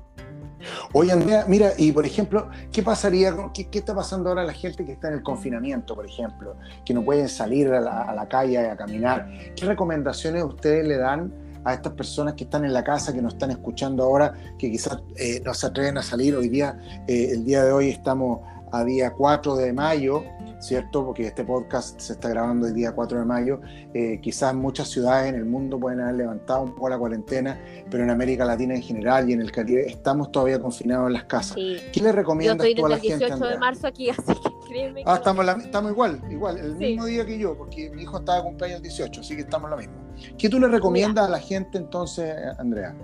Oye, 0.93 1.12
Andrea, 1.12 1.43
mira, 1.47 1.71
y 1.77 1.91
por 1.91 2.05
ejemplo, 2.05 2.50
¿qué 2.71 2.81
pasaría, 2.81 3.33
qué, 3.53 3.67
qué, 3.69 3.79
está 3.79 3.93
pasando 3.93 4.29
ahora 4.29 4.43
a 4.43 4.45
la 4.45 4.53
gente 4.53 4.85
que 4.85 4.93
está 4.93 5.09
en 5.09 5.15
el 5.15 5.23
confinamiento, 5.23 5.93
por 5.93 6.05
ejemplo, 6.05 6.55
que 6.85 6.93
no 6.93 7.03
pueden 7.03 7.27
salir 7.27 7.69
a 7.73 7.81
la, 7.81 8.03
a 8.03 8.15
la 8.15 8.27
calle 8.29 8.57
a 8.57 8.77
caminar? 8.77 9.27
¿Qué 9.55 9.65
recomendaciones 9.65 10.43
ustedes 10.43 10.88
le 10.88 10.97
dan 10.97 11.33
a 11.65 11.73
estas 11.73 11.93
personas 11.93 12.33
que 12.33 12.43
están 12.43 12.65
en 12.65 12.73
la 12.73 12.83
casa, 12.83 13.13
que 13.13 13.21
nos 13.21 13.33
están 13.33 13.51
escuchando 13.51 14.03
ahora, 14.03 14.33
que 14.57 14.69
quizás 14.69 15.00
eh, 15.15 15.41
no 15.43 15.53
se 15.53 15.67
atreven 15.67 15.97
a 15.97 16.03
salir. 16.03 16.35
Hoy 16.35 16.50
día, 16.50 16.77
eh, 17.07 17.29
el 17.31 17.45
día 17.45 17.63
de 17.63 17.71
hoy 17.71 17.89
estamos 17.89 18.41
a 18.71 18.83
día 18.83 19.12
4 19.12 19.55
de 19.55 19.71
mayo, 19.71 20.23
¿cierto? 20.60 21.05
Porque 21.05 21.27
este 21.27 21.43
podcast 21.43 22.00
se 22.00 22.13
está 22.13 22.29
grabando 22.29 22.67
el 22.67 22.74
día 22.74 22.93
4 22.93 23.19
de 23.19 23.25
mayo. 23.25 23.62
Eh, 23.93 24.19
quizás 24.22 24.53
muchas 24.53 24.89
ciudades 24.89 25.29
en 25.29 25.36
el 25.36 25.45
mundo 25.45 25.79
pueden 25.79 26.01
haber 26.01 26.15
levantado 26.15 26.63
un 26.63 26.75
poco 26.75 26.89
la 26.89 26.98
cuarentena, 26.98 27.60
pero 27.89 28.03
en 28.03 28.10
América 28.10 28.45
Latina 28.45 28.75
en 28.75 28.81
general 28.81 29.29
y 29.29 29.33
en 29.33 29.41
el 29.41 29.51
Caribe 29.51 29.86
estamos 29.88 30.31
todavía 30.31 30.60
confinados 30.60 31.07
en 31.07 31.13
las 31.13 31.25
casas. 31.25 31.55
¿Qué 31.55 32.01
le 32.01 32.12
recomiendas 32.12 32.67
tú 32.75 32.86
a 32.86 32.89
la 32.89 32.98
gente? 32.98 33.13
Estoy 33.13 33.31
el 33.31 33.39
18 33.39 33.53
de 33.53 33.60
marzo 33.60 33.88
aquí, 33.88 34.10
así 34.12 34.22
que 34.24 34.67
créeme. 34.67 35.03
Ah, 35.05 35.15
estamos, 35.15 35.45
estamos 35.63 35.91
igual, 35.91 36.22
igual, 36.29 36.57
el 36.57 36.75
mismo 36.75 37.05
día 37.05 37.25
que 37.25 37.38
yo, 37.38 37.57
porque 37.57 37.89
mi 37.91 38.03
hijo 38.03 38.19
estaba 38.19 38.39
de 38.39 38.43
cumpleaños 38.43 38.77
el 38.77 38.83
18, 38.83 39.22
así 39.22 39.36
que 39.36 39.41
estamos 39.41 39.69
lo 39.69 39.77
mismo. 39.77 40.03
¿Qué 40.38 40.50
tú 40.50 40.60
le 40.60 40.67
recomiendas 40.67 41.27
a 41.27 41.29
la 41.29 41.39
gente 41.39 41.77
entonces, 41.77 42.33
Andrea? 42.57 42.95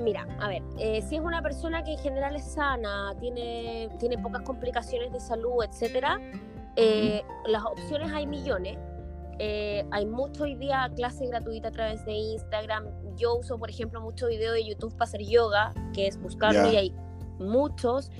Mira, 0.00 0.26
a 0.40 0.48
ver, 0.48 0.62
eh, 0.78 1.02
si 1.08 1.16
es 1.16 1.22
una 1.22 1.42
persona 1.42 1.84
que 1.84 1.92
en 1.92 1.98
general 1.98 2.36
es 2.36 2.44
sana, 2.44 3.14
tiene, 3.20 3.88
tiene 3.98 4.18
pocas 4.18 4.42
complicaciones 4.42 5.12
de 5.12 5.20
salud, 5.20 5.64
etcétera, 5.64 6.18
eh, 6.76 7.22
las 7.46 7.64
opciones 7.64 8.12
hay 8.12 8.26
millones. 8.26 8.78
Eh, 9.38 9.84
hay 9.90 10.06
mucho 10.06 10.44
hoy 10.44 10.54
día 10.54 10.90
clase 10.94 11.26
gratuita 11.26 11.68
a 11.68 11.72
través 11.72 12.04
de 12.04 12.12
Instagram. 12.12 12.84
Yo 13.16 13.36
uso, 13.36 13.58
por 13.58 13.70
ejemplo, 13.70 14.00
mucho 14.00 14.28
video 14.28 14.52
de 14.52 14.64
YouTube 14.64 14.92
para 14.92 15.04
hacer 15.04 15.22
yoga, 15.22 15.72
que 15.92 16.06
es 16.06 16.20
buscarlo 16.20 16.70
y 16.70 16.76
hay 16.76 16.94
muchos. 17.38 18.10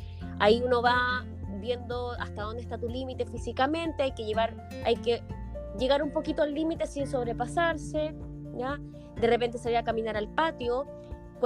Ahí 0.41 0.63
uno 0.65 0.83
va 0.83 1.25
viendo 1.61 2.13
hasta 2.13 2.43
dónde 2.43 2.63
está 2.63 2.79
tu 2.79 2.89
límite 2.89 3.27
físicamente, 3.27 4.03
hay 4.03 4.13
que 4.13 4.25
llevar, 4.25 4.55
hay 4.85 4.97
que 4.97 5.23
llegar 5.79 6.03
un 6.03 6.11
poquito 6.11 6.43
al 6.43 6.53
límite 6.53 6.87
sin 6.87 7.07
sobrepasarse, 7.07 8.15
¿ya? 8.57 8.79
De 9.17 9.27
repente 9.27 9.57
salir 9.59 9.79
a 9.79 9.85
caminar 9.85 10.17
al 10.17 10.29
patio, 10.29 10.87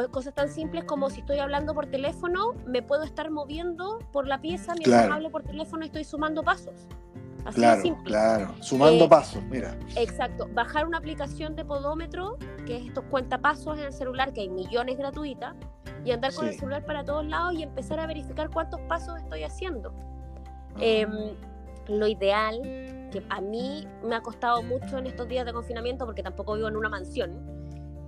cosas 0.06 0.34
tan 0.34 0.48
simples 0.48 0.84
como 0.84 1.10
si 1.10 1.20
estoy 1.20 1.38
hablando 1.38 1.74
por 1.74 1.86
teléfono, 1.86 2.54
me 2.66 2.82
puedo 2.82 3.02
estar 3.02 3.30
moviendo 3.30 3.98
por 4.12 4.26
la 4.26 4.40
pieza 4.40 4.74
mientras 4.74 5.10
hablo 5.10 5.30
por 5.30 5.42
teléfono 5.42 5.82
y 5.82 5.86
estoy 5.86 6.04
sumando 6.04 6.42
pasos. 6.42 6.74
Así 7.44 7.60
claro, 7.60 7.82
simple. 7.82 8.04
claro, 8.04 8.54
sumando 8.60 9.04
eh, 9.04 9.08
pasos, 9.08 9.42
mira. 9.44 9.76
Exacto, 9.96 10.48
bajar 10.52 10.86
una 10.86 10.98
aplicación 10.98 11.56
de 11.56 11.64
podómetro, 11.64 12.36
que 12.66 12.76
es 12.76 12.86
estos 12.86 13.04
cuentapasos 13.04 13.78
en 13.78 13.84
el 13.84 13.92
celular, 13.92 14.32
que 14.32 14.42
hay 14.42 14.50
millones 14.50 14.98
gratuitas, 14.98 15.54
y 16.04 16.12
andar 16.12 16.32
con 16.34 16.46
el 16.46 16.54
celular 16.54 16.84
para 16.84 17.04
todos 17.04 17.26
lados 17.26 17.54
y 17.54 17.62
empezar 17.62 18.00
a 18.00 18.06
verificar 18.06 18.50
cuántos 18.50 18.80
pasos 18.82 19.18
estoy 19.18 19.44
haciendo. 19.44 19.92
Ah. 20.76 20.80
Em, 20.80 21.34
lo 21.88 22.06
ideal, 22.06 22.60
que 23.10 23.22
a 23.30 23.40
mí 23.40 23.86
me 24.04 24.14
ha 24.14 24.20
costado 24.20 24.62
mucho 24.62 24.98
en 24.98 25.06
estos 25.06 25.26
días 25.26 25.46
de 25.46 25.52
confinamiento, 25.52 26.04
porque 26.04 26.22
tampoco 26.22 26.54
vivo 26.54 26.68
en 26.68 26.76
una 26.76 26.90
mansión, 26.90 27.57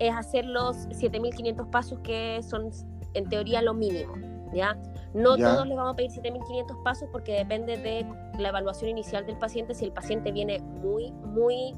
es 0.00 0.14
hacer 0.14 0.46
los 0.46 0.88
7.500 0.88 1.70
pasos 1.70 2.00
que 2.00 2.42
son 2.42 2.70
en 3.14 3.28
teoría 3.28 3.62
lo 3.62 3.74
mínimo. 3.74 4.14
¿ya? 4.52 4.76
No 5.14 5.36
todos 5.36 5.66
les 5.66 5.76
vamos 5.76 5.92
a 5.92 5.96
pedir 5.96 6.10
7.500 6.10 6.82
pasos 6.82 7.08
porque 7.12 7.32
depende 7.32 7.76
de 7.76 8.06
la 8.38 8.48
evaluación 8.48 8.90
inicial 8.90 9.26
del 9.26 9.36
paciente. 9.36 9.74
Si 9.74 9.84
el 9.84 9.92
paciente 9.92 10.32
viene 10.32 10.60
muy, 10.60 11.12
muy 11.12 11.74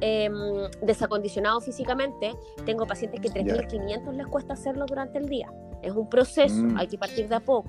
em, 0.00 0.34
desacondicionado 0.82 1.60
físicamente, 1.60 2.34
tengo 2.64 2.86
pacientes 2.86 3.20
que 3.20 3.28
3.500 3.28 4.12
les 4.12 4.26
cuesta 4.26 4.54
hacerlo 4.54 4.86
durante 4.86 5.18
el 5.18 5.28
día. 5.28 5.52
Es 5.82 5.92
un 5.92 6.08
proceso, 6.08 6.62
mm. 6.62 6.78
hay 6.78 6.86
que 6.86 6.98
partir 6.98 7.28
de 7.28 7.36
a 7.36 7.40
poco. 7.40 7.68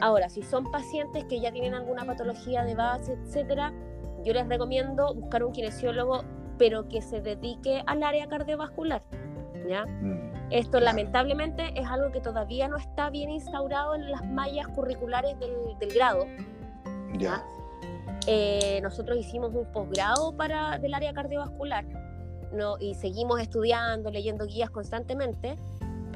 Ahora, 0.00 0.28
si 0.28 0.42
son 0.42 0.70
pacientes 0.70 1.24
que 1.24 1.40
ya 1.40 1.52
tienen 1.52 1.74
alguna 1.74 2.06
patología 2.06 2.64
de 2.64 2.74
base, 2.74 3.12
etcétera, 3.12 3.72
yo 4.24 4.32
les 4.32 4.48
recomiendo 4.48 5.14
buscar 5.14 5.44
un 5.44 5.52
kinesiólogo, 5.52 6.24
pero 6.58 6.88
que 6.88 7.02
se 7.02 7.20
dedique 7.20 7.82
al 7.86 8.02
área 8.02 8.26
cardiovascular. 8.26 9.02
¿ya? 9.68 9.84
Mm, 9.86 10.50
Esto 10.50 10.80
lamentablemente 10.80 11.72
es 11.78 11.86
algo 11.86 12.12
que 12.12 12.20
todavía 12.20 12.68
no 12.68 12.76
está 12.76 13.10
bien 13.10 13.30
instaurado 13.30 13.94
en 13.94 14.10
las 14.10 14.24
mallas 14.24 14.68
curriculares 14.68 15.36
del, 15.38 15.92
grado. 15.94 16.26
¿ya? 17.18 17.42
Eh, 18.26 18.80
nosotros 18.82 19.18
hicimos 19.18 19.54
un 19.54 19.70
posgrado 19.72 20.36
para 20.36 20.78
del 20.78 20.94
área 20.94 21.12
cardiovascular 21.12 21.84
¿no? 22.52 22.76
y 22.80 22.94
seguimos 22.94 23.40
estudiando, 23.40 24.10
leyendo 24.10 24.46
guías 24.46 24.70
constantemente 24.70 25.56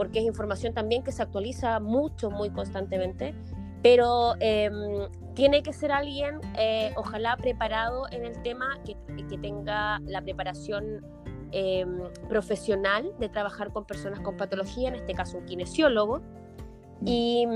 porque 0.00 0.20
es 0.20 0.24
información 0.24 0.72
también 0.72 1.02
que 1.02 1.12
se 1.12 1.22
actualiza 1.22 1.78
mucho, 1.78 2.30
muy 2.30 2.48
constantemente, 2.48 3.34
pero 3.82 4.34
em, 4.40 5.08
tiene 5.34 5.62
que 5.62 5.72
ser 5.72 5.92
alguien, 5.92 6.40
eh, 6.58 6.92
ojalá 6.96 7.36
preparado 7.36 8.06
en 8.10 8.24
el 8.24 8.40
tema, 8.42 8.78
que, 8.84 8.96
que 9.28 9.38
tenga 9.38 10.00
la 10.00 10.20
preparación 10.22 11.04
em, 11.52 12.00
profesional 12.28 13.12
de 13.18 13.28
trabajar 13.28 13.72
con 13.72 13.84
personas 13.84 14.20
con 14.20 14.36
patología, 14.36 14.88
en 14.88 14.96
este 14.96 15.14
caso 15.14 15.38
un 15.38 15.46
kinesiólogo, 15.46 16.20
mm. 17.00 17.06
y, 17.06 17.46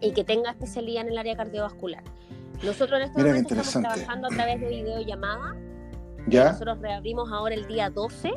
y 0.00 0.12
que 0.12 0.24
tenga 0.24 0.50
especialidad 0.50 1.02
en 1.02 1.12
el 1.12 1.18
área 1.18 1.36
cardiovascular. 1.36 2.02
Nosotros 2.62 3.00
en 3.00 3.06
este 3.06 3.22
momento 3.22 3.54
estamos 3.54 3.72
trabajando 3.72 4.28
a 4.28 4.30
través 4.30 4.60
de 4.60 4.68
videollamada. 4.68 5.56
¿Ya? 6.26 6.52
Nosotros 6.52 6.78
reabrimos 6.80 7.32
ahora 7.32 7.54
el 7.54 7.66
día 7.66 7.88
12 7.88 8.32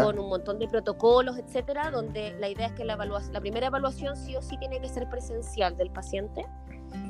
con 0.00 0.18
un 0.18 0.28
montón 0.28 0.58
de 0.60 0.68
protocolos, 0.68 1.38
etcétera, 1.38 1.90
donde 1.90 2.36
la 2.38 2.48
idea 2.48 2.68
es 2.68 2.72
que 2.72 2.84
la, 2.84 2.96
la 2.96 3.40
primera 3.40 3.66
evaluación 3.66 4.16
sí 4.16 4.36
o 4.36 4.42
sí 4.42 4.56
tiene 4.58 4.80
que 4.80 4.88
ser 4.88 5.08
presencial 5.08 5.76
del 5.76 5.90
paciente. 5.90 6.46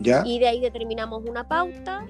¿Ya? 0.00 0.22
Y 0.26 0.38
de 0.38 0.48
ahí 0.48 0.60
determinamos 0.60 1.22
una 1.28 1.46
pauta 1.48 2.06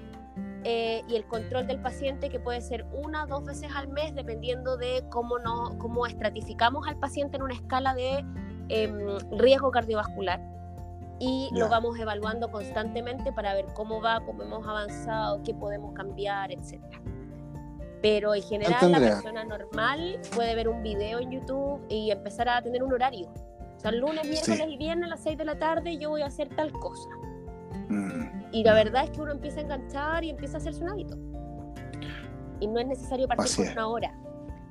eh, 0.65 1.03
y 1.09 1.17
el 1.17 1.25
control 1.25 1.67
del 1.67 1.81
paciente 1.81 2.29
que 2.29 2.39
puede 2.39 2.61
ser 2.61 2.87
una 2.93 3.25
o 3.25 3.27
dos 3.27 3.45
veces 3.45 3.71
al 3.75 3.89
mes 3.89 4.15
dependiendo 4.15 4.77
de 4.77 5.05
cómo, 5.11 5.39
no, 5.41 5.77
cómo 5.79 6.07
estratificamos 6.07 6.87
al 6.87 6.97
paciente 6.99 7.37
en 7.37 7.43
una 7.43 7.55
escala 7.55 7.95
de 7.95 8.25
em, 8.69 9.19
riesgo 9.33 9.73
cardiovascular 9.73 10.41
y 11.19 11.51
lo 11.53 11.69
vamos 11.69 11.99
evaluando 11.99 12.51
constantemente 12.51 13.33
para 13.33 13.55
ver 13.55 13.67
cómo 13.75 14.01
va, 14.01 14.21
cómo 14.25 14.43
hemos 14.43 14.67
avanzado, 14.67 15.41
qué 15.45 15.55
podemos 15.55 15.95
cambiar, 15.95 16.51
etcétera. 16.51 17.01
Pero 18.01 18.35
en 18.35 18.43
general 18.43 18.91
la 18.91 18.99
persona 18.99 19.45
normal 19.45 20.19
puede 20.35 20.57
ver 20.57 20.69
un 20.69 20.83
video 20.83 21.21
en 21.21 21.31
YouTube 21.31 21.81
y 21.89 22.11
empezar 22.11 22.49
a 22.49 22.61
tener 22.61 22.83
un 22.83 22.93
horario. 22.93 23.29
O 23.77 23.81
sea, 23.81 23.93
lunes, 23.93 24.25
miércoles 24.29 24.67
y 24.69 24.77
viernes 24.77 25.07
a 25.07 25.11
las 25.11 25.23
6 25.23 25.39
de 25.39 25.45
la 25.45 25.59
tarde 25.59 25.97
yo 25.97 26.11
voy 26.11 26.23
a 26.23 26.27
hacer 26.27 26.49
tal 26.57 26.73
cosa. 26.73 27.09
Mm. 27.93 28.45
y 28.53 28.65
la 28.65 28.75
verdad 28.75 29.05
es 29.05 29.11
que 29.11 29.21
uno 29.21 29.33
empieza 29.33 29.61
a 29.61 29.63
enganchar 29.63 30.25
y 30.25 30.31
empieza 30.31 30.57
a 30.57 30.61
hacerse 30.61 30.83
un 30.83 30.91
hábito. 30.91 31.17
Y 32.61 32.67
no 32.67 32.79
es 32.79 32.87
necesario 32.87 33.27
partir 33.27 33.57
con 33.57 33.69
una 33.73 33.89
hora. 33.89 34.15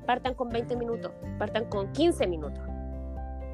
Partan 0.05 0.33
con 0.33 0.49
20 0.49 0.75
minutos, 0.75 1.11
partan 1.37 1.65
con 1.65 1.91
15 1.91 2.27
minutos. 2.27 2.63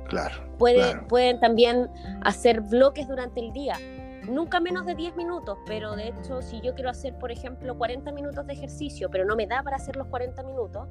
Claro, 0.08 0.36
Pueden, 0.58 1.06
pueden 1.08 1.40
también 1.40 1.90
hacer 2.22 2.62
bloques 2.62 3.08
durante 3.08 3.42
el 3.42 3.52
día. 3.52 3.76
Nunca 4.30 4.60
menos 4.60 4.86
de 4.86 4.96
10 4.96 5.16
minutos, 5.16 5.58
pero 5.66 5.96
de 5.96 6.10
hecho, 6.10 6.42
si 6.42 6.62
yo 6.62 6.74
quiero 6.76 6.90
hacer, 6.90 7.18
por 7.18 7.32
ejemplo, 7.32 7.78
40 7.78 8.12
minutos 8.12 8.46
de 8.48 8.54
ejercicio, 8.54 9.10
pero 9.10 9.26
no 9.26 9.36
me 9.36 9.48
da 9.48 9.64
para 9.64 9.78
hacer 9.78 9.96
los 9.96 10.08
40 10.08 10.44
minutos, 10.44 10.88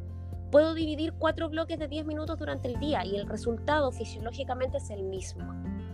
puedo 0.50 0.74
dividir 0.74 1.12
cuatro 1.14 1.48
bloques 1.48 1.78
de 1.78 1.88
10 1.88 2.06
minutos 2.06 2.38
durante 2.38 2.68
el 2.68 2.78
día 2.78 3.04
y 3.04 3.16
el 3.16 3.26
resultado 3.26 3.90
fisiológicamente 3.92 4.78
es 4.78 4.90
el 4.90 5.02
mismo. 5.02 5.44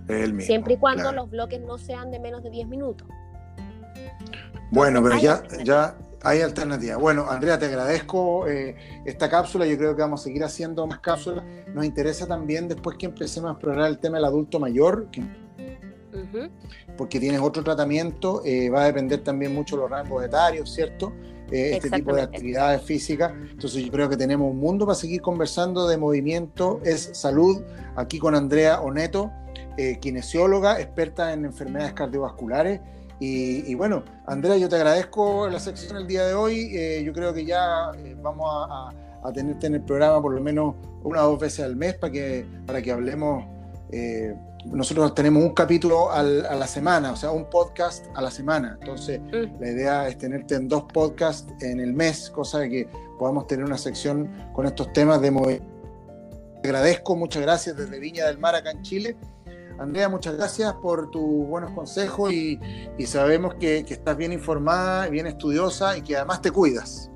El 0.09 0.35
mismo 0.35 0.47
siempre 0.47 0.75
y 0.75 0.77
cuando 0.77 1.13
los 1.13 1.31
bloques 1.31 1.61
no 1.61 1.79
sean 1.79 2.11
de 2.11 2.19
menos 2.19 2.43
de 2.43 2.51
10 2.51 2.69
minutos. 2.69 3.07
Bueno, 4.71 5.03
pero 5.03 5.19
ya, 5.19 5.43
ya 5.65 5.97
hay 6.23 6.41
alternativas. 6.41 6.99
Bueno, 6.99 7.27
Andrea, 7.29 7.59
te 7.59 7.67
agradezco 7.67 8.47
eh, 8.49 8.77
esta 9.05 9.29
cápsula. 9.29 9.67
Yo 9.67 9.77
creo 9.77 9.95
que 9.95 10.03
vamos 10.03 10.21
a 10.21 10.25
seguir 10.25 10.45
haciendo 10.45 10.87
más 10.87 11.01
cápsulas. 11.01 11.45
Nos 11.75 11.85
interesa 11.85 12.27
también 12.27 12.69
después 12.69 12.97
que 12.97 13.07
empecemos 13.07 13.51
a 13.51 13.53
explorar 13.53 13.89
el 13.89 13.99
tema 13.99 14.17
del 14.17 14.25
adulto 14.25 14.59
mayor, 14.59 15.09
porque 16.97 17.19
tienes 17.19 17.41
otro 17.41 17.63
tratamiento, 17.63 18.43
eh, 18.45 18.71
va 18.71 18.83
a 18.83 18.87
depender 18.87 19.23
también 19.23 19.55
mucho 19.55 19.77
de 19.77 19.83
los 19.83 19.91
rangos 19.91 20.25
etarios, 20.25 20.73
¿cierto? 20.73 21.13
Eh, 21.51 21.73
este 21.77 21.91
tipo 21.91 22.15
de 22.15 22.23
actividades 22.23 22.83
físicas. 22.83 23.33
Entonces 23.51 23.85
yo 23.85 23.93
creo 23.93 24.09
que 24.09 24.17
tenemos 24.17 24.51
un 24.51 24.59
mundo 24.59 24.87
para 24.87 24.97
seguir 24.97 25.21
conversando 25.21 25.87
de 25.87 25.99
movimiento, 25.99 26.81
es 26.85 27.11
salud, 27.13 27.63
aquí 27.97 28.19
con 28.19 28.35
Andrea 28.35 28.81
Oneto, 28.81 29.31
kinesióloga, 30.01 30.81
experta 30.81 31.33
en 31.33 31.45
enfermedades 31.45 31.93
cardiovasculares 31.95 32.81
y, 33.25 33.75
bueno, 33.77 34.03
Andrea, 34.27 34.57
yo 34.57 34.69
te 34.69 34.75
agradezco 34.75 35.49
la 35.49 35.61
sección 35.61 35.97
el 35.97 36.09
día 36.09 36.27
de 36.27 36.35
hoy. 36.35 36.77
Eh, 36.77 37.05
yo 37.05 37.13
creo 37.13 37.33
que 37.33 37.45
ya 37.45 37.93
eh, 37.97 38.17
vamos 38.21 38.49
a, 38.69 38.93
tenerte 39.33 39.69
en 39.69 39.77
el 39.77 39.83
programa 39.83 40.21
por 40.21 40.35
lo 40.35 40.41
menos 40.41 40.75
una 41.05 41.25
o 41.25 41.31
dos 41.31 41.39
veces 41.39 41.65
al 41.65 41.77
mes 41.77 41.95
para 41.95 42.13
que, 42.13 42.45
para 42.67 42.83
que 42.83 42.91
hablemos. 42.91 43.45
Eh, 43.93 44.35
nosotros 44.65 45.15
tenemos 45.15 45.41
un 45.41 45.55
capítulo 45.55 46.11
a 46.11 46.23
la 46.23 46.67
semana, 46.67 47.13
o 47.13 47.17
sea, 47.17 47.31
un 47.31 47.49
podcast 47.49 48.07
a 48.17 48.23
la 48.23 48.31
semana. 48.33 48.77
Entonces, 48.81 49.21
mm. 49.21 49.61
la 49.61 49.71
idea 49.71 50.09
es 50.09 50.19
tenerte 50.19 50.57
en 50.57 50.67
dos 50.67 50.85
podcasts 50.93 51.47
en 51.61 51.79
el 51.79 51.93
mes, 51.93 52.29
cosa 52.29 52.59
de 52.59 52.71
que 52.71 52.89
podamos 53.21 53.47
tener 53.47 53.65
una 53.65 53.79
sección 53.79 54.29
con 54.53 54.67
estos 54.67 54.93
temas 54.93 55.21
de 55.21 55.31
movimiento. 55.31 55.67
Te 56.61 56.69
agradezco, 56.69 57.15
muchas 57.15 57.43
gracias 57.43 57.77
desde 57.77 58.01
Viña 58.01 58.27
del 58.27 58.39
Mar, 58.39 58.57
acá 58.57 58.73
en 58.73 58.83
Chile. 58.83 59.17
Andrea, 59.83 60.09
muchas 60.09 60.37
gracias 60.37 60.73
por 60.75 61.11
tus 61.11 61.49
buenos 61.49 61.73
consejos 61.73 62.33
y, 62.33 62.61
sabemos 63.05 63.57
que, 63.57 63.79
estás 63.79 64.17
bien 64.17 64.33
informada, 64.33 65.09
bien 65.09 65.27
estudiosa 65.27 65.99
y 65.99 66.03
que 66.03 66.17
además 66.17 66.41
te 66.41 66.53
cuidas. 66.53 67.11